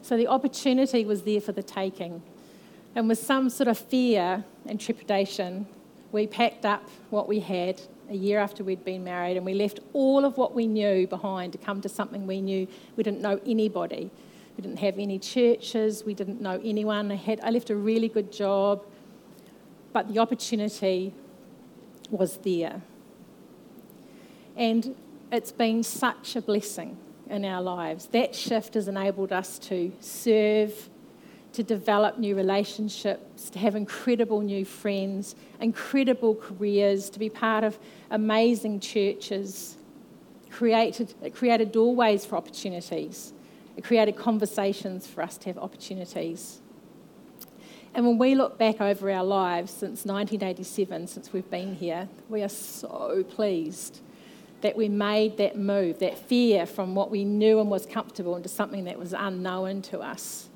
so 0.00 0.16
the 0.16 0.28
opportunity 0.28 1.04
was 1.04 1.24
there 1.24 1.42
for 1.42 1.52
the 1.52 1.62
taking. 1.62 2.22
And 2.94 3.10
with 3.10 3.18
some 3.18 3.50
sort 3.50 3.68
of 3.68 3.76
fear 3.76 4.42
and 4.64 4.80
trepidation, 4.80 5.66
we 6.12 6.26
packed 6.26 6.64
up 6.64 6.88
what 7.10 7.28
we 7.28 7.40
had 7.40 7.82
a 8.12 8.16
year 8.16 8.38
after 8.38 8.62
we'd 8.64 8.84
been 8.84 9.04
married 9.04 9.36
and 9.36 9.46
we 9.46 9.54
left 9.54 9.80
all 9.92 10.24
of 10.24 10.36
what 10.36 10.54
we 10.54 10.66
knew 10.66 11.06
behind 11.06 11.52
to 11.52 11.58
come 11.58 11.80
to 11.80 11.88
something 11.88 12.26
we 12.26 12.40
knew. 12.40 12.66
We 12.96 13.02
didn't 13.02 13.20
know 13.20 13.40
anybody. 13.46 14.10
We 14.56 14.62
didn't 14.62 14.78
have 14.78 14.98
any 14.98 15.18
churches. 15.18 16.04
We 16.04 16.14
didn't 16.14 16.40
know 16.40 16.60
anyone. 16.62 17.10
I, 17.10 17.16
had, 17.16 17.40
I 17.42 17.50
left 17.50 17.70
a 17.70 17.76
really 17.76 18.08
good 18.08 18.32
job, 18.32 18.84
but 19.92 20.12
the 20.12 20.18
opportunity 20.18 21.14
was 22.10 22.36
there. 22.38 22.82
And 24.56 24.94
it's 25.30 25.52
been 25.52 25.82
such 25.82 26.36
a 26.36 26.42
blessing 26.42 26.98
in 27.30 27.44
our 27.44 27.62
lives. 27.62 28.06
That 28.08 28.34
shift 28.34 28.74
has 28.74 28.88
enabled 28.88 29.32
us 29.32 29.58
to 29.60 29.92
serve, 30.00 30.90
to 31.52 31.62
develop 31.62 32.18
new 32.18 32.34
relationships, 32.34 33.50
to 33.50 33.58
have 33.58 33.74
incredible 33.74 34.40
new 34.40 34.64
friends, 34.64 35.34
incredible 35.60 36.34
careers, 36.34 37.10
to 37.10 37.18
be 37.18 37.28
part 37.28 37.64
of 37.64 37.78
amazing 38.10 38.80
churches. 38.80 39.76
Created, 40.50 41.14
it 41.22 41.34
created 41.34 41.72
doorways 41.72 42.24
for 42.24 42.36
opportunities. 42.36 43.32
It 43.76 43.84
created 43.84 44.16
conversations 44.16 45.06
for 45.06 45.22
us 45.22 45.38
to 45.38 45.48
have 45.48 45.58
opportunities. 45.58 46.60
And 47.94 48.06
when 48.06 48.18
we 48.18 48.34
look 48.34 48.58
back 48.58 48.80
over 48.80 49.10
our 49.10 49.24
lives 49.24 49.70
since 49.70 50.04
1987, 50.04 51.06
since 51.06 51.32
we've 51.32 51.50
been 51.50 51.74
here, 51.74 52.08
we 52.28 52.42
are 52.42 52.48
so 52.48 53.24
pleased 53.28 54.00
that 54.62 54.76
we 54.76 54.88
made 54.88 55.36
that 55.36 55.56
move, 55.56 55.98
that 55.98 56.16
fear 56.16 56.64
from 56.64 56.94
what 56.94 57.10
we 57.10 57.24
knew 57.24 57.60
and 57.60 57.70
was 57.70 57.84
comfortable 57.84 58.36
into 58.36 58.48
something 58.48 58.84
that 58.84 58.98
was 58.98 59.12
unknown 59.12 59.82
to 59.82 60.00
us. 60.00 60.48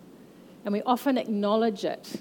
And 0.66 0.72
we 0.72 0.82
often 0.82 1.16
acknowledge 1.16 1.84
it 1.84 2.20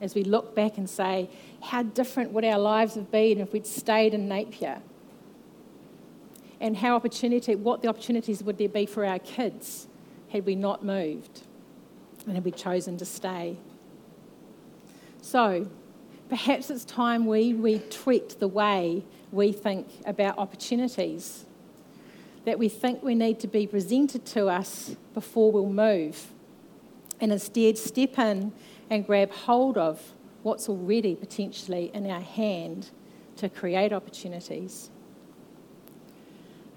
as 0.00 0.16
we 0.16 0.24
look 0.24 0.54
back 0.54 0.78
and 0.78 0.90
say, 0.90 1.30
how 1.62 1.84
different 1.84 2.32
would 2.32 2.44
our 2.44 2.58
lives 2.58 2.96
have 2.96 3.10
been 3.12 3.38
if 3.40 3.52
we'd 3.52 3.68
stayed 3.68 4.12
in 4.12 4.28
Napier? 4.28 4.82
And 6.60 6.76
how 6.76 6.96
opportunity, 6.96 7.54
what 7.54 7.82
the 7.82 7.88
opportunities 7.88 8.42
would 8.42 8.58
there 8.58 8.68
be 8.68 8.84
for 8.84 9.04
our 9.04 9.20
kids 9.20 9.86
had 10.30 10.44
we 10.44 10.56
not 10.56 10.84
moved 10.84 11.42
and 12.26 12.34
had 12.34 12.44
we 12.44 12.50
chosen 12.50 12.96
to 12.98 13.04
stay. 13.04 13.56
So, 15.22 15.68
perhaps 16.28 16.70
it's 16.70 16.84
time 16.84 17.26
we, 17.26 17.54
we 17.54 17.78
tweaked 17.78 18.40
the 18.40 18.48
way 18.48 19.04
we 19.30 19.52
think 19.52 19.86
about 20.04 20.36
opportunities, 20.36 21.44
that 22.44 22.58
we 22.58 22.68
think 22.68 23.04
we 23.04 23.14
need 23.14 23.38
to 23.40 23.46
be 23.46 23.68
presented 23.68 24.26
to 24.26 24.48
us 24.48 24.96
before 25.14 25.52
we'll 25.52 25.68
move, 25.68 26.33
and 27.20 27.32
instead 27.32 27.78
step 27.78 28.18
in 28.18 28.52
and 28.90 29.06
grab 29.06 29.30
hold 29.30 29.78
of 29.78 30.12
what's 30.42 30.68
already 30.68 31.14
potentially 31.14 31.90
in 31.94 32.10
our 32.10 32.20
hand 32.20 32.90
to 33.36 33.48
create 33.48 33.92
opportunities. 33.92 34.90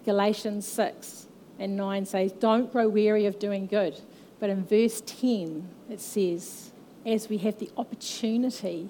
Galatians 0.05 0.65
6 0.67 1.27
and 1.59 1.75
9 1.75 2.05
says, 2.05 2.31
Don't 2.31 2.71
grow 2.71 2.87
weary 2.87 3.25
of 3.25 3.39
doing 3.39 3.67
good. 3.67 3.99
But 4.39 4.49
in 4.49 4.63
verse 4.63 5.01
10, 5.05 5.67
it 5.89 5.99
says, 5.99 6.71
As 7.05 7.27
we 7.27 7.37
have 7.39 7.59
the 7.59 7.69
opportunity 7.75 8.89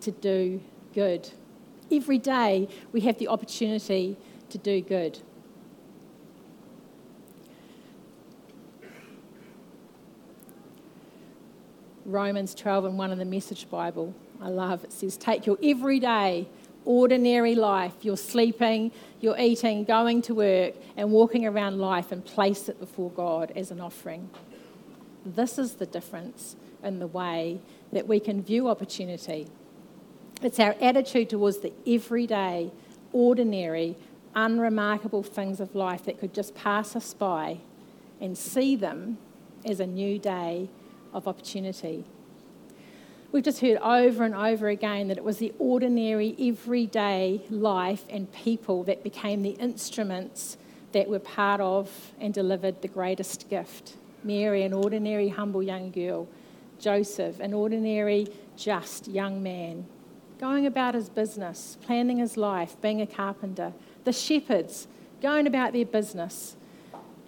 to 0.00 0.10
do 0.10 0.60
good. 0.94 1.30
Every 1.90 2.18
day 2.18 2.68
we 2.92 3.00
have 3.02 3.18
the 3.18 3.28
opportunity 3.28 4.16
to 4.50 4.58
do 4.58 4.80
good. 4.80 5.20
Romans 12.04 12.54
12 12.54 12.84
and 12.84 12.98
1 12.98 13.12
in 13.12 13.18
the 13.18 13.24
Message 13.24 13.68
Bible, 13.70 14.14
I 14.40 14.48
love. 14.48 14.84
It 14.84 14.92
says, 14.92 15.16
Take 15.16 15.46
your 15.46 15.58
everyday, 15.62 16.46
ordinary 16.84 17.54
life, 17.54 17.92
your 18.02 18.16
sleeping, 18.16 18.92
your 19.20 19.38
eating, 19.38 19.84
going 19.84 20.20
to 20.22 20.34
work, 20.34 20.74
and 20.96 21.10
walking 21.10 21.46
around 21.46 21.78
life, 21.78 22.12
and 22.12 22.24
place 22.24 22.68
it 22.68 22.78
before 22.78 23.10
God 23.10 23.52
as 23.56 23.70
an 23.70 23.80
offering. 23.80 24.28
This 25.24 25.58
is 25.58 25.74
the 25.74 25.86
difference 25.86 26.56
in 26.82 26.98
the 26.98 27.06
way 27.06 27.60
that 27.92 28.06
we 28.06 28.20
can 28.20 28.42
view 28.42 28.68
opportunity. 28.68 29.46
It's 30.42 30.60
our 30.60 30.76
attitude 30.82 31.30
towards 31.30 31.60
the 31.60 31.72
everyday, 31.86 32.70
ordinary, 33.12 33.96
unremarkable 34.34 35.22
things 35.22 35.58
of 35.58 35.74
life 35.74 36.04
that 36.04 36.18
could 36.18 36.34
just 36.34 36.54
pass 36.54 36.94
us 36.94 37.14
by 37.14 37.58
and 38.20 38.36
see 38.36 38.76
them 38.76 39.16
as 39.64 39.80
a 39.80 39.86
new 39.86 40.18
day 40.18 40.68
of 41.14 41.26
opportunity. 41.26 42.04
We've 43.32 43.42
just 43.42 43.60
heard 43.60 43.78
over 43.78 44.22
and 44.22 44.34
over 44.34 44.68
again 44.68 45.08
that 45.08 45.16
it 45.16 45.24
was 45.24 45.38
the 45.38 45.52
ordinary, 45.58 46.36
everyday 46.38 47.42
life 47.50 48.04
and 48.08 48.30
people 48.32 48.84
that 48.84 49.02
became 49.02 49.42
the 49.42 49.50
instruments 49.50 50.56
that 50.92 51.08
were 51.08 51.18
part 51.18 51.60
of 51.60 52.12
and 52.20 52.32
delivered 52.32 52.80
the 52.80 52.88
greatest 52.88 53.50
gift. 53.50 53.96
Mary, 54.22 54.62
an 54.62 54.72
ordinary, 54.72 55.30
humble 55.30 55.62
young 55.62 55.90
girl. 55.90 56.28
Joseph, 56.78 57.40
an 57.40 57.52
ordinary, 57.52 58.28
just 58.56 59.08
young 59.08 59.42
man. 59.42 59.86
Going 60.38 60.66
about 60.66 60.94
his 60.94 61.08
business, 61.08 61.76
planning 61.82 62.18
his 62.18 62.36
life, 62.36 62.80
being 62.80 63.00
a 63.00 63.06
carpenter. 63.06 63.72
The 64.04 64.12
shepherds, 64.12 64.86
going 65.20 65.46
about 65.46 65.72
their 65.72 65.86
business 65.86 66.56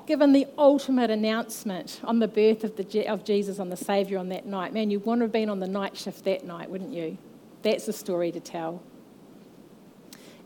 given 0.07 0.33
the 0.33 0.47
ultimate 0.57 1.11
announcement 1.11 2.01
on 2.05 2.21
the 2.21 2.29
birth 2.29 2.65
of, 2.65 2.77
the, 2.77 3.09
of 3.09 3.25
Jesus 3.25 3.59
on 3.59 3.69
the 3.69 3.77
Saviour 3.77 4.21
on 4.21 4.29
that 4.29 4.47
night. 4.47 4.73
Man, 4.73 4.91
you 4.91 4.99
would 4.99 5.07
want 5.07 5.21
to 5.21 5.25
have 5.25 5.33
been 5.33 5.51
on 5.51 5.61
the 5.61 5.69
night 5.69 5.97
shift 5.97 6.25
that 6.25 6.45
night, 6.45 6.71
wouldn't 6.71 6.93
you? 6.93 7.19
That's 7.63 7.89
a 7.89 7.93
story 7.93 8.31
to 8.33 8.41
tell. 8.41 8.83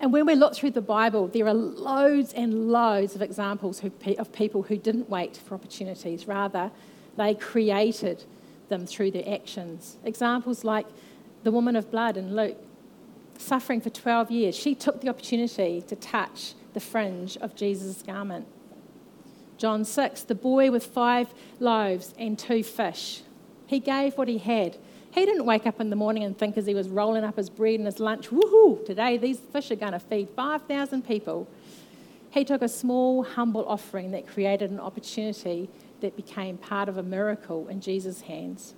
And 0.01 0.15
when 0.15 0.25
we 0.25 0.35
look 0.35 0.55
through 0.55 0.71
the 0.71 0.81
Bible, 0.81 1.29
there 1.29 1.47
are 1.47 1.55
loads 1.55 2.33
and 2.33 2.71
loads 2.71 3.15
of 3.15 3.21
examples 3.21 3.83
of 3.85 4.33
people 4.33 4.63
who 4.63 4.79
didn't 4.79 5.11
wait 5.11 5.37
for 5.37 5.55
opportunities. 5.55 6.27
Rather, 6.27 6.71
they 7.19 7.35
created 7.35 8.25
them 8.71 8.87
through 8.87 9.11
their 9.11 9.29
actions. 9.29 9.99
Examples 10.05 10.65
like 10.65 10.87
the 11.43 11.51
woman 11.51 11.77
of 11.77 11.91
blood 11.91 12.17
in 12.17 12.35
Luke, 12.35 12.57
suffering 13.37 13.83
for 13.83 13.91
12 13.91 14.31
years. 14.31 14.57
She 14.57 14.75
took 14.75 15.03
the 15.03 15.11
opportunity 15.11 15.83
to 15.83 15.97
touch 15.97 16.55
the 16.73 16.81
fringe 16.81 17.37
of 17.39 17.55
Jesus' 17.55 18.03
garment. 18.03 18.47
John 19.61 19.85
6, 19.85 20.23
the 20.23 20.35
boy 20.35 20.71
with 20.71 20.87
five 20.87 21.35
loaves 21.59 22.15
and 22.19 22.39
two 22.39 22.63
fish. 22.63 23.21
He 23.67 23.79
gave 23.79 24.17
what 24.17 24.27
he 24.27 24.39
had. 24.39 24.79
He 25.11 25.27
didn't 25.27 25.45
wake 25.45 25.67
up 25.67 25.83
in 25.83 25.91
the 25.91 25.97
morning 25.97 26.25
and 26.25 26.37
think 26.37 26.57
as 26.57 26.65
he 26.65 26.75
was 26.75 26.89
rolling 26.89 27.25
up 27.25 27.37
his 27.37 27.51
bread 27.51 27.75
and 27.75 27.85
his 27.85 28.01
lunch, 28.01 28.31
woohoo, 28.31 28.87
today 28.87 29.19
these 29.19 29.39
fish 29.39 29.71
are 29.71 29.77
going 29.77 29.93
to 29.93 30.01
feed 30.01 30.31
5,000 30.31 31.07
people. 31.07 31.47
He 32.31 32.43
took 32.43 32.63
a 32.63 32.69
small, 32.69 33.23
humble 33.23 33.69
offering 33.69 34.13
that 34.13 34.27
created 34.27 34.71
an 34.71 34.81
opportunity 34.81 35.69
that 36.01 36.17
became 36.17 36.57
part 36.57 36.89
of 36.89 36.97
a 36.97 37.03
miracle 37.03 37.69
in 37.69 37.83
Jesus' 37.83 38.23
hands. 38.23 38.73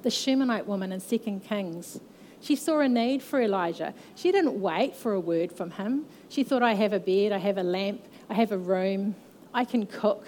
The 0.00 0.10
Shunammite 0.10 0.66
woman 0.66 0.90
in 0.90 1.02
2 1.02 1.18
Kings, 1.46 2.00
she 2.40 2.56
saw 2.56 2.80
a 2.80 2.88
need 2.88 3.22
for 3.22 3.42
Elijah. 3.42 3.92
She 4.14 4.32
didn't 4.32 4.58
wait 4.58 4.96
for 4.96 5.12
a 5.12 5.20
word 5.20 5.52
from 5.52 5.72
him. 5.72 6.06
She 6.30 6.44
thought, 6.44 6.62
I 6.62 6.72
have 6.72 6.94
a 6.94 7.00
bed, 7.00 7.32
I 7.32 7.38
have 7.38 7.58
a 7.58 7.62
lamp, 7.62 8.00
I 8.30 8.34
have 8.34 8.52
a 8.52 8.56
room, 8.56 9.16
I 9.52 9.64
can 9.64 9.86
cook. 9.86 10.26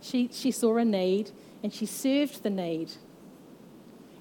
She, 0.00 0.28
she 0.32 0.50
saw 0.50 0.76
a 0.76 0.84
need 0.84 1.30
and 1.62 1.72
she 1.72 1.86
served 1.86 2.42
the 2.42 2.50
need. 2.50 2.92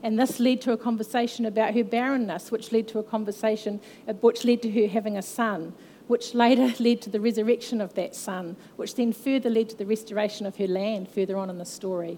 And 0.02 0.20
this 0.20 0.40
led 0.40 0.62
to 0.62 0.72
a 0.74 0.78
conversation 0.78 1.46
about 1.46 1.74
her 1.74 1.84
barrenness, 1.84 2.52
which 2.52 2.72
led 2.72 2.88
to 2.90 3.00
a 3.00 3.04
conversation 3.04 3.80
which 4.22 4.44
led 4.44 4.62
to 4.62 4.72
her 4.72 4.88
having 4.88 5.18
a 5.18 5.22
son, 5.22 5.74
which 6.08 6.34
later 6.34 6.74
led 6.84 7.02
to 7.02 7.10
the 7.10 7.20
resurrection 7.20 7.80
of 7.82 7.94
that 7.96 8.16
son, 8.16 8.58
which 8.76 8.96
then 8.96 9.14
further 9.14 9.50
led 9.50 9.70
to 9.70 9.78
the 9.78 9.86
restoration 9.86 10.46
of 10.46 10.58
her 10.58 10.68
land 10.68 11.10
further 11.10 11.38
on 11.38 11.50
in 11.50 11.58
the 11.58 11.66
story. 11.66 12.18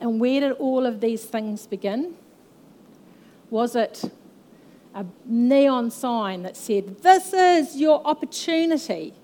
And 0.00 0.20
where 0.20 0.40
did 0.40 0.52
all 0.52 0.86
of 0.86 1.00
these 1.00 1.24
things 1.24 1.66
begin? 1.66 2.14
Was 3.50 3.76
it 3.76 4.10
a 4.94 5.04
neon 5.24 5.90
sign 5.90 6.42
that 6.42 6.56
said, 6.56 7.02
This 7.02 7.32
is 7.32 7.76
your 7.76 8.04
opportunity? 8.06 9.14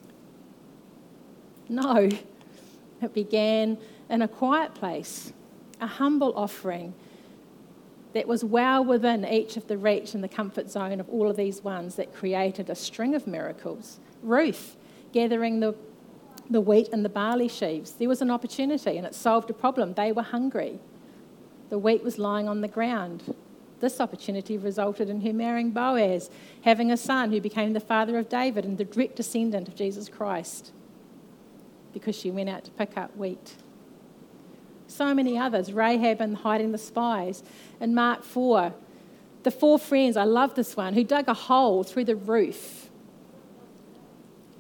No, 1.69 2.09
it 3.03 3.15
began 3.15 3.79
in 4.09 4.23
a 4.23 4.29
quiet 4.29 4.75
place, 4.75 5.33
a 5.81 5.87
humble 5.87 6.33
offering 6.37 6.95
that 8.13 8.27
was 8.27 8.43
well 8.43 8.85
within 8.85 9.27
each 9.27 9.57
of 9.57 9.67
the 9.67 9.77
reach 9.77 10.15
and 10.15 10.25
the 10.25 10.29
comfort 10.29 10.71
zone 10.71 11.01
of 11.01 11.09
all 11.11 11.29
of 11.29 11.37
these 11.37 11.63
ones 11.63 11.97
that 11.97 12.15
created 12.15 12.71
a 12.71 12.75
string 12.75 13.15
of 13.15 13.27
miracles. 13.27 13.99
Ruth 14.23 14.77
gathering 15.13 15.61
the, 15.61 15.75
the 16.49 16.61
wheat 16.61 16.89
and 16.93 17.05
the 17.05 17.11
barley 17.11 17.49
sheaves. 17.49 17.93
There 17.93 18.09
was 18.09 18.23
an 18.23 18.31
opportunity 18.31 18.97
and 18.97 19.07
it 19.07 19.15
solved 19.15 19.51
a 19.51 19.53
problem. 19.53 19.95
They 19.95 20.13
were 20.13 20.23
hungry. 20.23 20.79
The 21.69 21.79
wheat 21.79 22.03
was 22.03 22.19
lying 22.19 22.49
on 22.49 22.63
the 22.63 22.69
ground. 22.69 23.35
This 23.81 24.01
opportunity 24.01 24.57
resulted 24.57 25.11
in 25.11 25.21
her 25.21 25.35
marrying 25.35 25.71
Boaz, 25.71 26.31
having 26.63 26.91
a 26.91 26.97
son 26.97 27.33
who 27.33 27.41
became 27.41 27.75
the 27.75 27.81
father 27.81 28.17
of 28.17 28.31
David 28.31 28.65
and 28.65 28.79
the 28.79 28.85
direct 28.85 29.17
descendant 29.17 29.69
of 29.69 29.77
Jesus 29.77 30.09
Christ 30.09 30.73
because 31.99 32.15
she 32.15 32.31
went 32.31 32.47
out 32.47 32.63
to 32.63 32.71
pick 32.73 32.95
up 32.99 33.17
wheat. 33.17 33.55
So 34.87 35.15
many 35.15 35.39
others, 35.39 35.73
Rahab 35.73 36.21
and 36.21 36.37
hiding 36.37 36.73
the 36.73 36.79
spies. 36.79 37.43
In 37.81 37.95
Mark 37.95 38.23
4, 38.23 38.75
the 39.45 39.51
four 39.51 39.79
friends, 39.79 40.15
I 40.15 40.25
love 40.25 40.55
this 40.55 40.77
one, 40.77 40.93
who 40.93 41.05
dug 41.05 41.27
a 41.27 41.33
hole 41.33 41.85
through 41.85 42.05
the 42.05 42.15
roof 42.15 42.91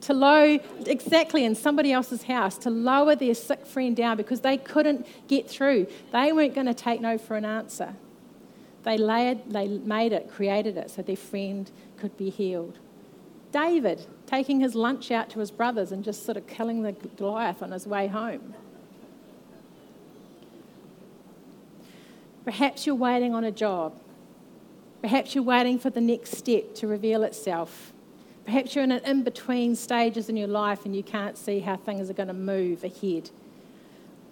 to 0.00 0.14
lower, 0.14 0.58
exactly 0.86 1.44
in 1.44 1.54
somebody 1.54 1.92
else's 1.92 2.22
house, 2.22 2.56
to 2.56 2.70
lower 2.70 3.14
their 3.14 3.34
sick 3.34 3.66
friend 3.66 3.94
down 3.94 4.16
because 4.16 4.40
they 4.40 4.56
couldn't 4.56 5.06
get 5.28 5.50
through. 5.50 5.88
They 6.12 6.32
weren't 6.32 6.54
going 6.54 6.68
to 6.68 6.74
take 6.74 7.02
no 7.02 7.18
for 7.18 7.36
an 7.36 7.44
answer. 7.44 7.96
They, 8.84 8.96
layered, 8.96 9.50
they 9.50 9.68
made 9.68 10.14
it, 10.14 10.30
created 10.30 10.78
it 10.78 10.90
so 10.90 11.02
their 11.02 11.16
friend 11.16 11.70
could 11.98 12.16
be 12.16 12.30
healed. 12.30 12.78
David 13.52 14.06
taking 14.26 14.60
his 14.60 14.74
lunch 14.74 15.10
out 15.10 15.30
to 15.30 15.38
his 15.38 15.50
brothers 15.50 15.92
and 15.92 16.04
just 16.04 16.24
sort 16.24 16.36
of 16.36 16.46
killing 16.46 16.82
the 16.82 16.92
Goliath 16.92 17.62
on 17.62 17.70
his 17.70 17.86
way 17.86 18.08
home. 18.08 18.54
Perhaps 22.44 22.86
you're 22.86 22.94
waiting 22.94 23.34
on 23.34 23.44
a 23.44 23.50
job. 23.50 23.98
Perhaps 25.00 25.34
you're 25.34 25.44
waiting 25.44 25.78
for 25.78 25.90
the 25.90 26.00
next 26.00 26.36
step 26.36 26.74
to 26.76 26.86
reveal 26.86 27.22
itself. 27.22 27.92
Perhaps 28.44 28.74
you're 28.74 28.84
in 28.84 28.92
an 28.92 29.04
in 29.04 29.22
between 29.24 29.74
stages 29.74 30.28
in 30.28 30.36
your 30.36 30.48
life 30.48 30.84
and 30.84 30.94
you 30.94 31.02
can't 31.02 31.36
see 31.36 31.60
how 31.60 31.76
things 31.76 32.08
are 32.08 32.12
going 32.14 32.28
to 32.28 32.34
move 32.34 32.84
ahead. 32.84 33.30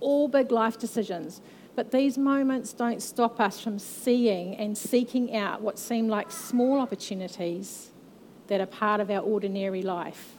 All 0.00 0.28
big 0.28 0.52
life 0.52 0.78
decisions. 0.78 1.40
But 1.74 1.90
these 1.90 2.16
moments 2.16 2.72
don't 2.72 3.02
stop 3.02 3.40
us 3.40 3.60
from 3.60 3.80
seeing 3.80 4.56
and 4.56 4.78
seeking 4.78 5.34
out 5.34 5.60
what 5.60 5.78
seem 5.78 6.08
like 6.08 6.30
small 6.30 6.78
opportunities 6.78 7.90
that 8.48 8.60
are 8.60 8.66
part 8.66 9.00
of 9.00 9.10
our 9.10 9.20
ordinary 9.20 9.82
life. 9.82 10.36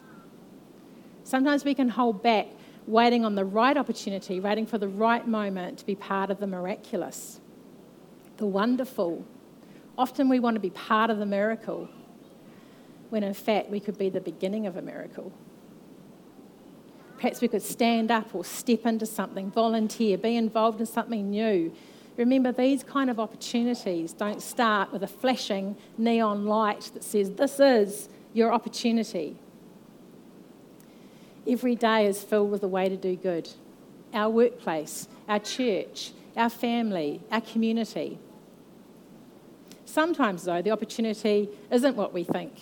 Sometimes 1.24 1.65
we 1.65 1.74
can 1.74 1.89
hold 1.89 2.22
back, 2.22 2.48
waiting 2.86 3.26
on 3.26 3.36
the 3.36 3.46
right 3.46 3.76
opportunity, 3.78 4.39
waiting 4.39 4.65
for 4.65 4.78
the 4.78 4.88
right 4.88 5.28
moment 5.28 5.80
to 5.80 5.86
be 5.86 5.96
part 5.96 6.30
of 6.30 6.39
the 6.39 6.48
miraculous, 6.48 7.39
the 8.38 8.46
wonderful. 8.46 9.26
Often 9.98 10.30
we 10.30 10.39
want 10.39 10.56
to 10.56 10.60
be 10.60 10.70
part 10.70 11.10
of 11.10 11.18
the 11.18 11.26
miracle, 11.26 11.89
when 13.10 13.24
in 13.24 13.34
fact 13.34 13.70
we 13.70 13.80
could 13.80 13.98
be 13.98 14.10
the 14.10 14.22
beginning 14.22 14.68
of 14.68 14.78
a 14.78 14.82
miracle. 14.82 15.32
Perhaps 17.15 17.41
we 17.41 17.48
could 17.48 17.63
stand 17.63 18.12
up 18.12 18.36
or 18.36 18.44
step 18.44 18.86
into 18.86 19.06
something, 19.06 19.50
volunteer, 19.50 20.18
be 20.18 20.36
involved 20.36 20.80
in 20.80 20.86
something 20.86 21.30
new. 21.30 21.74
Remember, 22.17 22.51
these 22.51 22.84
kind 22.84 23.10
of 23.10 23.19
opportunities 23.19 24.13
don't 24.13 24.41
start 24.41 24.91
with 24.91 25.04
a 25.04 25.08
flashing 25.08 25.75
neon 25.97 26.45
light 26.45 26.91
that 26.93 27.04
says, 27.04 27.32
This 27.32 27.60
is 27.60 28.10
your 28.34 28.54
opportunity. 28.54 29.38
Every 31.47 31.75
day 31.75 32.06
is 32.08 32.23
filled 32.23 32.51
with 32.51 32.63
a 32.63 32.67
way 32.67 32.89
to 32.89 32.97
do 32.97 33.15
good. 33.15 33.49
Our 34.13 34.30
workplace, 34.30 35.08
our 35.28 35.39
church, 35.39 36.12
our 36.36 36.49
family, 36.49 37.21
our 37.32 37.41
community. 37.41 38.17
Sometimes, 39.86 40.43
though, 40.43 40.62
the 40.62 40.71
opportunity 40.71 41.49
isn't 41.69 41.95
what 41.95 42.13
we 42.13 42.23
think. 42.23 42.54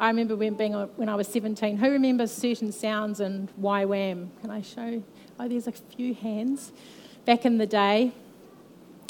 I 0.00 0.08
remember 0.08 0.36
when, 0.36 0.54
being, 0.54 0.72
when 0.72 1.08
I 1.08 1.16
was 1.16 1.26
17, 1.28 1.76
who 1.76 1.90
remembers 1.90 2.32
certain 2.32 2.70
sounds 2.70 3.20
in 3.20 3.48
YWAM? 3.60 4.28
Can 4.40 4.50
I 4.50 4.62
show? 4.62 5.02
Oh, 5.38 5.48
there's 5.48 5.66
a 5.66 5.72
few 5.72 6.14
hands. 6.14 6.72
Back 7.24 7.44
in 7.44 7.58
the 7.58 7.66
day, 7.66 8.12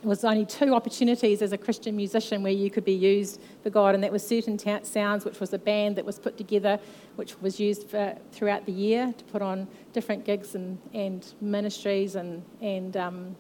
was 0.04 0.24
only 0.24 0.46
two 0.46 0.74
opportunities 0.74 1.42
as 1.42 1.52
a 1.52 1.58
Christian 1.58 1.96
musician 1.96 2.42
where 2.42 2.52
you 2.52 2.70
could 2.70 2.84
be 2.84 2.92
used 2.92 3.40
for 3.62 3.70
God, 3.70 3.94
and 3.94 4.04
that 4.04 4.12
was 4.12 4.26
Certain 4.26 4.56
Ta- 4.56 4.80
Sounds, 4.82 5.24
which 5.24 5.40
was 5.40 5.52
a 5.52 5.58
band 5.58 5.96
that 5.96 6.04
was 6.04 6.18
put 6.18 6.36
together, 6.36 6.78
which 7.16 7.40
was 7.40 7.58
used 7.58 7.90
for, 7.90 8.16
throughout 8.30 8.64
the 8.64 8.72
year 8.72 9.12
to 9.16 9.24
put 9.24 9.42
on 9.42 9.66
different 9.92 10.24
gigs 10.24 10.54
and, 10.54 10.78
and 10.94 11.34
ministries, 11.40 12.14
and, 12.14 12.44
and 12.60 12.96
um, 12.96 13.36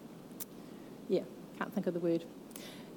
yeah, 1.08 1.22
can't 1.58 1.72
think 1.72 1.86
of 1.86 1.94
the 1.94 2.00
word. 2.00 2.24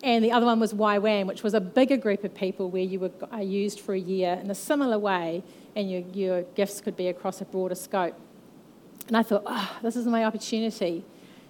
And 0.03 0.25
the 0.25 0.31
other 0.31 0.47
one 0.47 0.59
was 0.59 0.73
YWAM, 0.73 1.27
which 1.27 1.43
was 1.43 1.53
a 1.53 1.61
bigger 1.61 1.97
group 1.97 2.23
of 2.23 2.33
people 2.33 2.71
where 2.71 2.81
you 2.81 2.99
were 2.99 3.41
used 3.41 3.79
for 3.79 3.93
a 3.93 3.99
year 3.99 4.39
in 4.41 4.49
a 4.49 4.55
similar 4.55 4.97
way, 4.97 5.43
and 5.75 5.91
your, 5.91 6.01
your 6.13 6.41
gifts 6.55 6.81
could 6.81 6.97
be 6.97 7.09
across 7.09 7.41
a 7.41 7.45
broader 7.45 7.75
scope. 7.75 8.15
And 9.07 9.15
I 9.15 9.21
thought, 9.21 9.43
oh, 9.45 9.77
this 9.83 9.95
is 9.95 10.07
my 10.07 10.25
opportunity. 10.25 11.05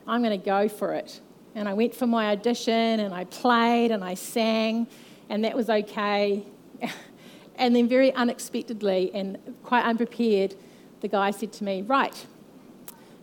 I'm 0.06 0.22
going 0.22 0.38
to 0.38 0.46
go 0.46 0.68
for 0.68 0.94
it. 0.94 1.22
And 1.54 1.68
I 1.68 1.74
went 1.74 1.94
for 1.94 2.08
my 2.08 2.32
audition 2.32 3.00
and 3.00 3.14
I 3.14 3.26
played 3.26 3.92
and 3.92 4.04
I 4.04 4.14
sang, 4.14 4.88
and 5.30 5.44
that 5.44 5.56
was 5.56 5.70
okay. 5.70 6.46
and 7.56 7.76
then, 7.76 7.88
very 7.88 8.14
unexpectedly 8.14 9.12
and 9.14 9.38
quite 9.64 9.84
unprepared, 9.84 10.56
the 11.02 11.08
guy 11.08 11.32
said 11.32 11.52
to 11.54 11.64
me, 11.64 11.82
Right, 11.82 12.26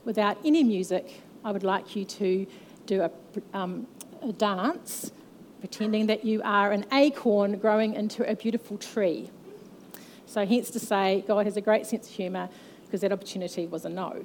without 0.05 0.37
any 0.45 0.63
music, 0.63 1.23
I 1.45 1.53
would 1.53 1.63
like 1.63 1.97
you 1.97 2.05
to 2.05 2.47
do 2.87 3.03
a, 3.03 3.11
um, 3.57 3.87
a 4.23 4.33
dance 4.33 5.11
pretending 5.61 6.07
that 6.07 6.25
you 6.25 6.41
are 6.45 6.71
an 6.73 6.85
acorn 6.93 7.59
growing 7.59 7.95
into 7.95 8.29
a 8.31 8.37
beautiful 8.37 8.79
tree. 8.79 9.31
So, 10.27 10.45
hence 10.45 10.71
to 10.71 10.79
say, 10.79 11.25
God 11.27 11.47
has 11.47 11.57
a 11.57 11.63
great 11.63 11.87
sense 11.87 12.09
of 12.09 12.15
humour 12.15 12.51
because 12.85 13.01
that 13.01 13.13
opportunity 13.13 13.67
was 13.67 13.85
a 13.87 13.89
no 13.89 14.25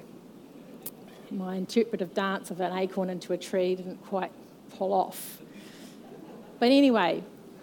my 1.34 1.56
interpretive 1.56 2.14
dance 2.14 2.50
of 2.50 2.60
an 2.60 2.76
acorn 2.76 3.10
into 3.10 3.32
a 3.32 3.36
tree 3.36 3.74
didn't 3.74 4.04
quite 4.06 4.32
pull 4.76 4.92
off. 4.92 5.42
But 6.58 6.66
anyway, 6.66 7.22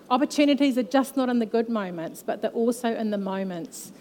opportunities 0.10 0.78
are 0.78 0.84
just 0.84 1.16
not 1.18 1.30
in 1.30 1.40
the 1.40 1.46
good 1.46 1.70
moments, 1.70 2.24
but 2.24 2.42
they're 2.42 2.52
also 2.52 2.94
in 2.96 3.12
the 3.12 3.18
moments. 3.18 3.92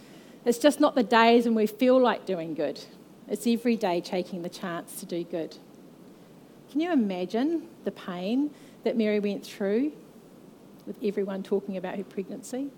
It's 0.44 0.59
just 0.59 0.80
not 0.80 0.94
the 0.94 1.02
days 1.02 1.44
when 1.44 1.54
we 1.54 1.66
feel 1.66 2.00
like 2.00 2.26
doing 2.26 2.54
good, 2.54 2.80
it's 3.28 3.46
every 3.46 3.76
day 3.76 4.00
taking 4.00 4.42
the 4.42 4.48
chance 4.48 4.98
to 5.00 5.06
do 5.06 5.22
good. 5.24 5.56
Can 6.70 6.80
you 6.80 6.92
imagine 6.92 7.68
the 7.85 7.90
pain 7.90 8.50
that 8.85 8.96
Mary 8.96 9.20
went 9.20 9.44
through 9.44 9.92
with 10.87 10.96
everyone 11.02 11.42
talking 11.42 11.76
about 11.76 11.96
her 11.96 12.04
pregnancy? 12.04 12.70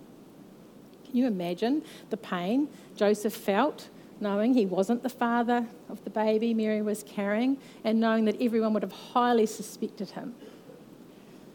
Can 1.05 1.17
you 1.17 1.27
imagine 1.27 1.83
the 2.11 2.17
pain 2.17 2.69
Joseph 2.97 3.35
felt 3.35 3.89
knowing 4.23 4.55
he 4.55 4.65
wasn't 4.65 5.03
the 5.03 5.09
father 5.09 5.67
of 5.91 6.03
the 6.05 6.11
baby 6.11 6.55
Mary 6.55 6.81
was 6.81 7.03
carrying, 7.03 7.59
and 7.85 8.01
knowing 8.01 8.25
that 8.25 8.41
everyone 8.41 8.73
would 8.73 8.83
have 8.83 8.93
highly 8.93 9.45
suspected 9.45 10.11
him. 10.11 10.35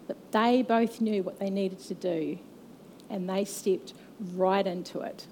But 0.05 0.17
they 0.31 0.61
both 0.61 1.01
knew 1.01 1.23
what 1.23 1.39
they 1.39 1.49
needed 1.49 1.79
to 1.79 1.93
do, 1.93 2.37
and 3.09 3.27
they 3.27 3.45
stepped 3.45 3.93
right 4.35 4.67
into 4.67 4.99
it. 4.99 5.25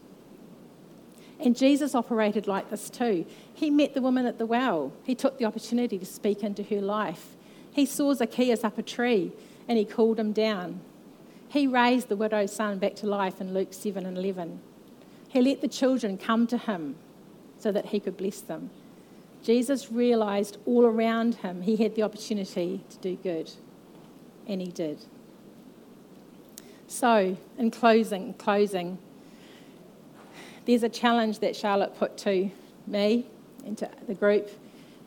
And 1.40 1.56
Jesus 1.56 1.94
operated 1.94 2.48
like 2.48 2.70
this 2.70 2.90
too. 2.90 3.26
He 3.54 3.70
met 3.70 3.94
the 3.94 4.02
woman 4.02 4.26
at 4.26 4.38
the 4.38 4.46
well, 4.46 4.94
he 5.04 5.14
took 5.14 5.38
the 5.38 5.46
opportunity 5.46 6.00
to 6.00 6.06
speak 6.06 6.44
into 6.44 6.64
her 6.64 6.82
life. 6.82 7.36
He 7.74 7.86
saw 7.86 8.14
Zacchaeus 8.14 8.64
up 8.64 8.78
a 8.78 8.82
tree 8.82 9.34
and 9.68 9.78
he 9.78 9.84
called 9.84 10.18
him 10.18 10.32
down. 10.32 10.80
He 11.50 11.68
raised 11.68 12.08
the 12.08 12.16
widow's 12.16 12.54
son 12.54 12.80
back 12.80 12.96
to 12.98 13.08
life 13.08 13.42
in 13.42 13.54
Luke 13.54 13.74
7 13.74 14.06
and 14.06 14.18
11. 14.18 14.62
He 15.28 15.42
let 15.42 15.60
the 15.60 15.68
children 15.68 16.18
come 16.18 16.48
to 16.48 16.58
him 16.58 16.96
so 17.66 17.72
that 17.72 17.88
he 17.88 18.00
could 18.00 18.16
bless 18.16 18.42
them. 18.42 18.70
Jesus 19.42 19.92
realized 19.92 20.58
all 20.68 20.86
around 20.86 21.34
him 21.34 21.64
he 21.64 21.78
had 21.78 21.96
the 21.96 22.04
opportunity 22.04 22.84
to 22.92 22.98
do 23.00 23.16
good, 23.16 23.52
and 24.46 24.62
he 24.62 24.68
did. 24.68 25.04
So, 26.86 27.36
in 27.58 27.72
closing, 27.72 28.36
closing, 28.36 29.00
there's 30.68 30.84
a 30.84 30.90
challenge 30.90 31.40
that 31.40 31.56
Charlotte 31.56 31.98
put 31.98 32.20
to 32.20 32.52
me 32.86 33.26
and 33.66 33.76
to 33.80 33.90
the 34.06 34.14
group, 34.14 34.52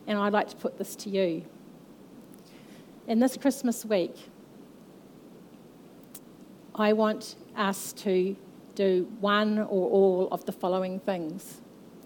and 0.08 0.18
I'd 0.18 0.32
like 0.32 0.48
to 0.48 0.56
put 0.56 0.78
this 0.78 0.96
to 0.96 1.10
you. 1.10 1.44
In 3.06 3.20
this 3.20 3.36
Christmas 3.36 3.84
week, 3.84 4.16
I 6.74 6.92
want 6.92 7.36
us 7.56 7.92
to 7.92 8.34
do 8.74 9.08
one 9.20 9.60
or 9.60 9.88
all 9.90 10.28
of 10.32 10.44
the 10.44 10.52
following 10.52 10.98
things. 10.98 11.60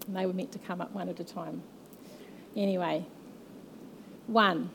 And 0.06 0.16
they 0.16 0.26
were 0.26 0.32
meant 0.32 0.52
to 0.52 0.58
come 0.58 0.80
up 0.80 0.92
one 0.92 1.08
at 1.08 1.20
a 1.20 1.24
time. 1.24 1.62
Anyway, 2.56 3.06
one, 4.26 4.70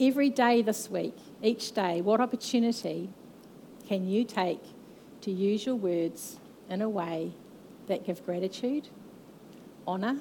every 0.00 0.30
day 0.30 0.62
this 0.62 0.90
week, 0.90 1.16
each 1.42 1.72
day, 1.72 2.00
what 2.00 2.20
opportunity 2.20 3.10
can 3.86 4.08
you 4.08 4.24
take 4.24 4.60
to 5.20 5.30
use 5.30 5.66
your 5.66 5.76
words 5.76 6.38
in 6.68 6.82
a 6.82 6.88
way 6.88 7.32
that 7.86 8.04
give 8.04 8.24
gratitude, 8.24 8.88
honour, 9.86 10.18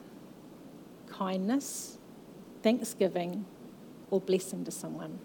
kindness, 1.08 1.98
thanksgiving, 2.62 3.46
or 4.12 4.22
blessing 4.22 4.64
to 4.66 4.72
someone? 4.72 5.20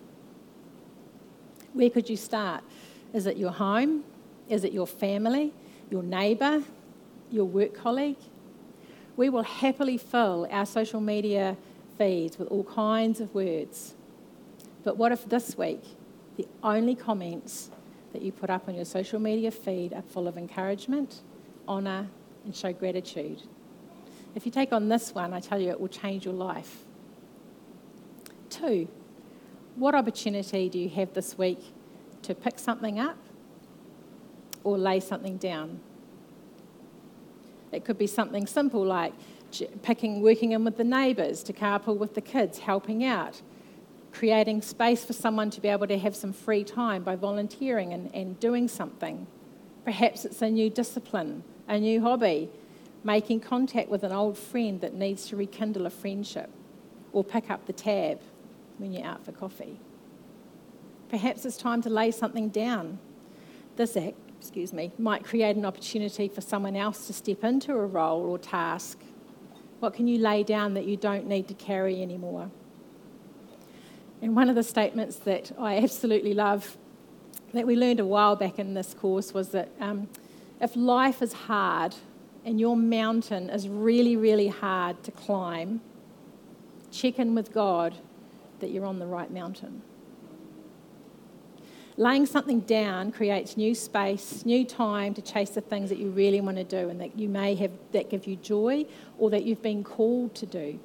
Where 1.73 1.91
could 1.91 2.09
you 2.09 2.17
start? 2.17 2.65
Is 3.13 3.27
it 3.27 3.37
your 3.37 3.53
home? 3.53 4.05
Is 4.49 4.65
it 4.65 4.73
your 4.73 4.87
family? 4.87 5.53
Your 5.91 6.03
neighbour? 6.03 6.63
Your 7.31 7.45
work 7.45 7.75
colleague. 7.75 8.19
We 9.17 9.29
will 9.29 9.43
happily 9.43 9.99
fill 9.99 10.47
our 10.51 10.67
social 10.67 11.01
media 11.01 11.57
feeds 11.99 12.39
with 12.39 12.49
all 12.49 12.65
kinds 12.65 13.21
of 13.21 13.35
words. 13.35 13.95
But 14.83 14.97
what 14.97 15.13
if 15.13 15.29
this 15.29 15.57
week 15.59 15.83
the 16.37 16.47
only 16.63 16.95
comments 16.95 17.71
that 18.13 18.23
you 18.23 18.33
put 18.33 18.51
up 18.51 18.69
on 18.69 18.75
your 18.75 18.85
social 18.85 19.21
media 19.21 19.51
feed 19.51 19.93
are 19.93 20.03
full 20.03 20.27
of 20.27 20.39
encouragement, 20.39 21.21
honour, 21.69 22.09
and 22.45 22.57
show 22.57 22.73
gratitude? 22.73 23.43
If 24.35 24.47
you 24.47 24.53
take 24.53 24.73
on 24.73 24.89
this 24.89 25.15
one, 25.15 25.33
I 25.33 25.41
tell 25.41 25.61
you 25.61 25.71
it 25.71 25.81
will 25.81 25.89
change 25.89 26.25
your 26.25 26.35
life. 26.35 26.85
Two, 28.49 28.89
what 29.77 29.95
opportunity 29.95 30.69
do 30.69 30.79
you 30.79 30.89
have 30.91 31.15
this 31.15 31.37
week 31.37 31.61
to 32.23 32.35
pick 32.35 32.59
something 32.59 32.99
up 32.99 33.19
or 34.65 34.79
lay 34.79 35.01
something 35.01 35.37
down? 35.37 35.81
It 37.73 37.85
could 37.85 37.99
be 37.99 38.07
something 38.07 38.47
simple 38.47 38.85
like 38.85 39.13
picking, 39.83 40.23
working 40.23 40.53
in 40.53 40.65
with 40.65 40.77
the 40.77 40.85
neighbours 40.85 41.43
to 41.45 41.53
carpool 41.53 41.97
with 41.97 42.15
the 42.15 42.21
kids, 42.21 42.59
helping 42.59 43.05
out, 43.05 43.41
creating 44.13 44.63
space 44.63 45.05
for 45.05 45.13
someone 45.13 45.51
to 45.51 45.61
be 45.61 45.69
able 45.69 45.87
to 45.87 45.99
have 45.99 46.17
some 46.17 46.33
free 46.33 46.65
time 46.65 47.03
by 47.03 47.17
volunteering 47.17 47.93
and, 47.93 48.15
and 48.15 48.39
doing 48.41 48.69
something. 48.69 49.27
Perhaps 49.85 50.25
it's 50.25 50.43
a 50.43 50.51
new 50.51 50.71
discipline, 50.71 51.43
a 51.69 51.79
new 51.79 52.01
hobby, 52.01 52.51
making 53.03 53.41
contact 53.41 53.89
with 53.89 54.03
an 54.03 54.13
old 54.13 54.37
friend 54.37 54.81
that 54.81 54.95
needs 54.95 55.27
to 55.29 55.37
rekindle 55.37 55.87
a 55.87 55.91
friendship, 55.91 56.51
or 57.13 57.25
pick 57.25 57.51
up 57.51 57.67
the 57.67 57.73
tab 57.73 58.21
when 58.79 58.93
you're 58.93 59.07
out 59.07 59.25
for 59.25 59.33
coffee. 59.33 59.79
Perhaps 61.09 61.45
it's 61.45 61.57
time 61.57 61.83
to 61.83 61.91
lay 61.91 62.11
something 62.11 62.49
down. 62.51 62.99
This 63.77 63.97
act 63.97 64.17
excuse 64.41 64.73
me, 64.73 64.91
might 64.97 65.23
create 65.23 65.55
an 65.57 65.67
opportunity 65.67 66.27
for 66.27 66.41
someone 66.41 66.75
else 66.75 67.07
to 67.07 67.13
step 67.13 67.45
into 67.45 67.73
a 67.73 67.85
role 67.85 68.23
or 68.23 68.39
task? 68.39 68.99
What 69.81 69.93
can 69.93 70.09
you 70.09 70.19
lay 70.19 70.43
down 70.45 70.73
that 70.75 70.87
you 70.87 70.97
don't 70.97 71.27
need 71.27 71.47
to 71.49 71.55
carry 71.55 72.01
anymore? 72.01 72.51
And 74.23 74.35
one 74.35 74.49
of 74.49 74.55
the 74.55 74.63
statements 74.63 75.17
that 75.17 75.53
I 75.59 75.77
absolutely 75.77 76.33
love 76.33 76.79
that 77.53 77.67
we 77.67 77.77
learned 77.77 78.01
a 78.01 78.07
while 78.07 78.35
back 78.35 78.59
in 78.59 78.73
this 78.73 78.95
course 78.95 79.35
was 79.35 79.51
that 79.51 79.69
um, 79.79 80.09
if 80.59 80.75
life 80.75 81.21
is 81.21 81.35
hard 81.35 81.95
and 82.47 82.59
your 82.59 82.77
mountain 82.77 83.51
is 83.51 83.69
really, 83.69 84.17
really 84.17 84.49
hard 84.49 85.03
to 85.03 85.11
climb, 85.11 85.83
check 86.91 87.19
in 87.19 87.35
with 87.35 87.53
God 87.53 87.95
that 88.61 88.71
you're 88.71 88.87
on 88.87 89.01
the 89.01 89.07
right 89.07 89.31
mountain. 89.31 89.83
Laying 92.01 92.25
something 92.25 92.61
down 92.61 93.13
creates 93.13 93.59
new 93.59 93.75
space, 93.75 94.47
new 94.47 94.65
time 94.65 95.13
to 95.13 95.21
chase 95.21 95.51
the 95.51 95.61
things 95.61 95.91
that 95.91 95.99
you 95.99 96.09
really 96.09 96.41
want 96.41 96.57
to 96.57 96.65
do 96.65 96.89
and 96.89 96.99
that 96.99 97.19
you 97.19 97.29
may 97.29 97.55
have 97.57 97.73
that 97.93 98.09
give 98.09 98.27
you 98.27 98.37
joy 98.37 98.87
or 99.19 99.29
that 99.29 99.45
you've 99.45 99.61
been 99.61 99.85
called 99.85 100.35
to 100.37 100.47
do. 100.47 100.81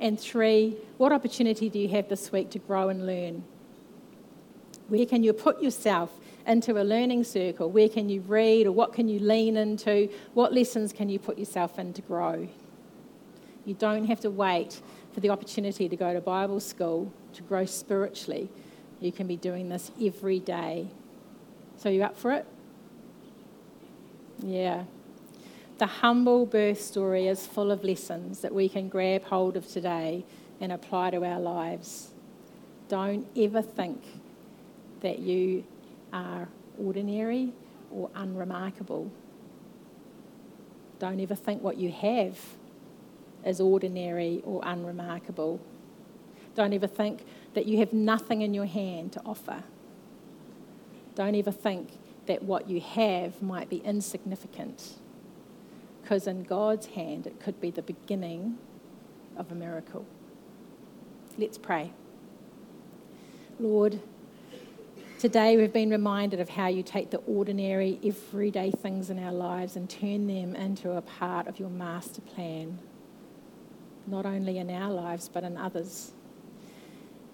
And 0.00 0.18
three, 0.18 0.78
what 0.96 1.12
opportunity 1.12 1.68
do 1.68 1.78
you 1.78 1.88
have 1.88 2.08
this 2.08 2.32
week 2.32 2.48
to 2.52 2.58
grow 2.58 2.88
and 2.88 3.06
learn? 3.06 3.44
Where 4.88 5.04
can 5.04 5.22
you 5.22 5.34
put 5.34 5.62
yourself 5.62 6.10
into 6.46 6.80
a 6.80 6.82
learning 6.82 7.24
circle? 7.24 7.70
Where 7.70 7.90
can 7.90 8.08
you 8.08 8.22
read 8.22 8.66
or 8.66 8.72
what 8.72 8.94
can 8.94 9.08
you 9.08 9.18
lean 9.18 9.58
into? 9.58 10.08
What 10.32 10.54
lessons 10.54 10.90
can 10.90 11.10
you 11.10 11.18
put 11.18 11.36
yourself 11.36 11.78
in 11.78 11.92
to 11.92 12.00
grow? 12.00 12.48
You 13.66 13.74
don't 13.74 14.06
have 14.06 14.20
to 14.20 14.30
wait 14.30 14.80
for 15.12 15.20
the 15.20 15.28
opportunity 15.28 15.86
to 15.86 15.96
go 15.96 16.14
to 16.14 16.22
Bible 16.22 16.60
school 16.60 17.12
to 17.34 17.42
grow 17.42 17.66
spiritually. 17.66 18.48
You 19.04 19.12
can 19.12 19.26
be 19.26 19.36
doing 19.36 19.68
this 19.68 19.90
every 20.02 20.40
day. 20.40 20.88
So, 21.76 21.90
you 21.90 22.02
up 22.02 22.16
for 22.16 22.32
it? 22.32 22.46
Yeah. 24.42 24.84
The 25.76 25.84
humble 25.84 26.46
birth 26.46 26.80
story 26.80 27.28
is 27.28 27.46
full 27.46 27.70
of 27.70 27.84
lessons 27.84 28.40
that 28.40 28.54
we 28.54 28.66
can 28.66 28.88
grab 28.88 29.24
hold 29.24 29.58
of 29.58 29.68
today 29.68 30.24
and 30.58 30.72
apply 30.72 31.10
to 31.10 31.22
our 31.22 31.38
lives. 31.38 32.12
Don't 32.88 33.26
ever 33.36 33.60
think 33.60 34.02
that 35.02 35.18
you 35.18 35.64
are 36.10 36.48
ordinary 36.82 37.52
or 37.92 38.08
unremarkable. 38.14 39.10
Don't 40.98 41.20
ever 41.20 41.34
think 41.34 41.62
what 41.62 41.76
you 41.76 41.92
have 41.92 42.38
is 43.44 43.60
ordinary 43.60 44.40
or 44.46 44.62
unremarkable. 44.64 45.60
Don't 46.54 46.72
ever 46.72 46.86
think 46.86 47.26
that 47.54 47.66
you 47.66 47.78
have 47.78 47.92
nothing 47.92 48.42
in 48.42 48.52
your 48.54 48.66
hand 48.66 49.12
to 49.12 49.22
offer. 49.24 49.62
Don't 51.14 51.34
ever 51.34 51.52
think 51.52 51.90
that 52.26 52.42
what 52.42 52.68
you 52.68 52.80
have 52.80 53.40
might 53.42 53.68
be 53.68 53.78
insignificant 53.78 54.94
because 56.04 56.26
in 56.26 56.42
God's 56.42 56.86
hand 56.88 57.26
it 57.26 57.40
could 57.40 57.60
be 57.62 57.70
the 57.70 57.82
beginning 57.82 58.58
of 59.38 59.50
a 59.50 59.54
miracle. 59.54 60.04
Let's 61.38 61.56
pray. 61.56 61.92
Lord, 63.58 64.00
today 65.18 65.56
we've 65.56 65.72
been 65.72 65.90
reminded 65.90 66.40
of 66.40 66.50
how 66.50 66.66
you 66.66 66.82
take 66.82 67.10
the 67.10 67.18
ordinary, 67.18 67.98
everyday 68.04 68.70
things 68.70 69.08
in 69.08 69.18
our 69.18 69.32
lives 69.32 69.76
and 69.76 69.88
turn 69.88 70.26
them 70.26 70.54
into 70.54 70.92
a 70.92 71.00
part 71.00 71.46
of 71.46 71.58
your 71.58 71.70
master 71.70 72.20
plan, 72.20 72.78
not 74.06 74.26
only 74.26 74.58
in 74.58 74.70
our 74.70 74.90
lives 74.90 75.30
but 75.32 75.42
in 75.42 75.56
others. 75.56 76.12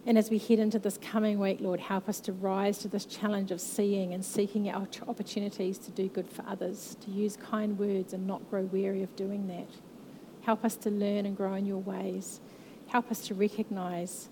And 0.07 0.17
as 0.17 0.31
we 0.31 0.39
head 0.39 0.59
into 0.59 0.79
this 0.79 0.99
coming 0.99 1.39
week, 1.39 1.59
Lord, 1.61 1.79
help 1.79 2.09
us 2.09 2.21
to 2.21 2.33
rise 2.33 2.79
to 2.79 2.89
this 2.89 3.05
challenge 3.05 3.51
of 3.51 3.61
seeing 3.61 4.15
and 4.15 4.25
seeking 4.25 4.69
out 4.69 4.99
opportunities 5.07 5.77
to 5.79 5.91
do 5.91 6.09
good 6.09 6.29
for 6.29 6.43
others, 6.49 6.97
to 7.03 7.11
use 7.11 7.37
kind 7.37 7.79
words 7.79 8.15
and 8.15 8.27
not 8.27 8.49
grow 8.49 8.63
weary 8.63 9.03
of 9.03 9.15
doing 9.15 9.47
that. 9.49 9.69
Help 10.43 10.65
us 10.65 10.75
to 10.77 10.91
learn 10.91 11.27
and 11.27 11.37
grow 11.37 11.55
in 11.55 11.67
your 11.67 11.79
ways. 11.79 12.41
Help 12.89 13.11
us 13.11 13.21
to 13.27 13.35
recognize 13.35 14.29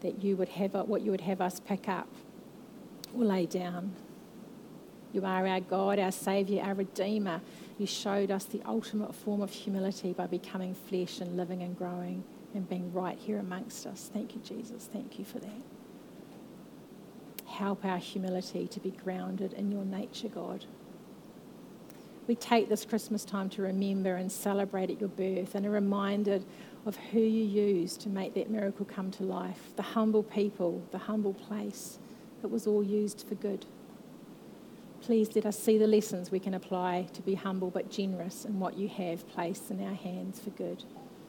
that 0.00 0.22
you 0.22 0.36
would 0.36 0.50
have 0.50 0.74
what 0.74 1.02
you 1.02 1.10
would 1.10 1.22
have 1.22 1.40
us 1.40 1.58
pick 1.58 1.88
up 1.88 2.08
or 3.12 3.24
lay 3.24 3.46
down. 3.46 3.92
You 5.12 5.24
are 5.24 5.44
our 5.44 5.60
God, 5.60 5.98
our 5.98 6.12
Saviour, 6.12 6.64
our 6.64 6.74
Redeemer. 6.74 7.40
You 7.78 7.86
showed 7.86 8.30
us 8.30 8.44
the 8.44 8.62
ultimate 8.64 9.12
form 9.12 9.42
of 9.42 9.50
humility 9.50 10.12
by 10.12 10.28
becoming 10.28 10.74
flesh 10.74 11.20
and 11.20 11.36
living 11.36 11.62
and 11.62 11.76
growing 11.76 12.22
and 12.54 12.68
being 12.68 12.92
right 12.92 13.18
here 13.18 13.38
amongst 13.38 13.86
us. 13.86 14.10
Thank 14.12 14.34
you, 14.34 14.40
Jesus. 14.40 14.88
Thank 14.92 15.18
you 15.18 15.24
for 15.24 15.38
that. 15.38 15.62
Help 17.46 17.84
our 17.84 17.98
humility 17.98 18.66
to 18.68 18.80
be 18.80 18.90
grounded 18.90 19.52
in 19.52 19.72
your 19.72 19.84
nature, 19.84 20.28
God. 20.28 20.64
We 22.26 22.34
take 22.34 22.68
this 22.68 22.84
Christmas 22.84 23.24
time 23.24 23.48
to 23.50 23.62
remember 23.62 24.16
and 24.16 24.30
celebrate 24.30 24.90
at 24.90 25.00
your 25.00 25.08
birth 25.08 25.54
and 25.54 25.64
are 25.64 25.70
reminded 25.70 26.44
of 26.84 26.96
who 26.96 27.20
you 27.20 27.44
used 27.44 28.02
to 28.02 28.08
make 28.10 28.34
that 28.34 28.50
miracle 28.50 28.84
come 28.84 29.10
to 29.12 29.22
life 29.22 29.70
the 29.76 29.82
humble 29.82 30.22
people, 30.22 30.82
the 30.92 30.98
humble 30.98 31.32
place. 31.32 31.98
It 32.42 32.50
was 32.50 32.66
all 32.66 32.84
used 32.84 33.26
for 33.26 33.34
good. 33.34 33.64
Please 35.00 35.34
let 35.34 35.46
us 35.46 35.58
see 35.58 35.78
the 35.78 35.86
lessons 35.86 36.30
we 36.30 36.38
can 36.38 36.54
apply 36.54 37.08
to 37.14 37.22
be 37.22 37.34
humble 37.34 37.70
but 37.70 37.90
generous 37.90 38.44
in 38.44 38.60
what 38.60 38.76
you 38.76 38.88
have 38.88 39.26
placed 39.28 39.70
in 39.70 39.82
our 39.82 39.94
hands 39.94 40.38
for 40.38 40.50
good. 40.50 40.84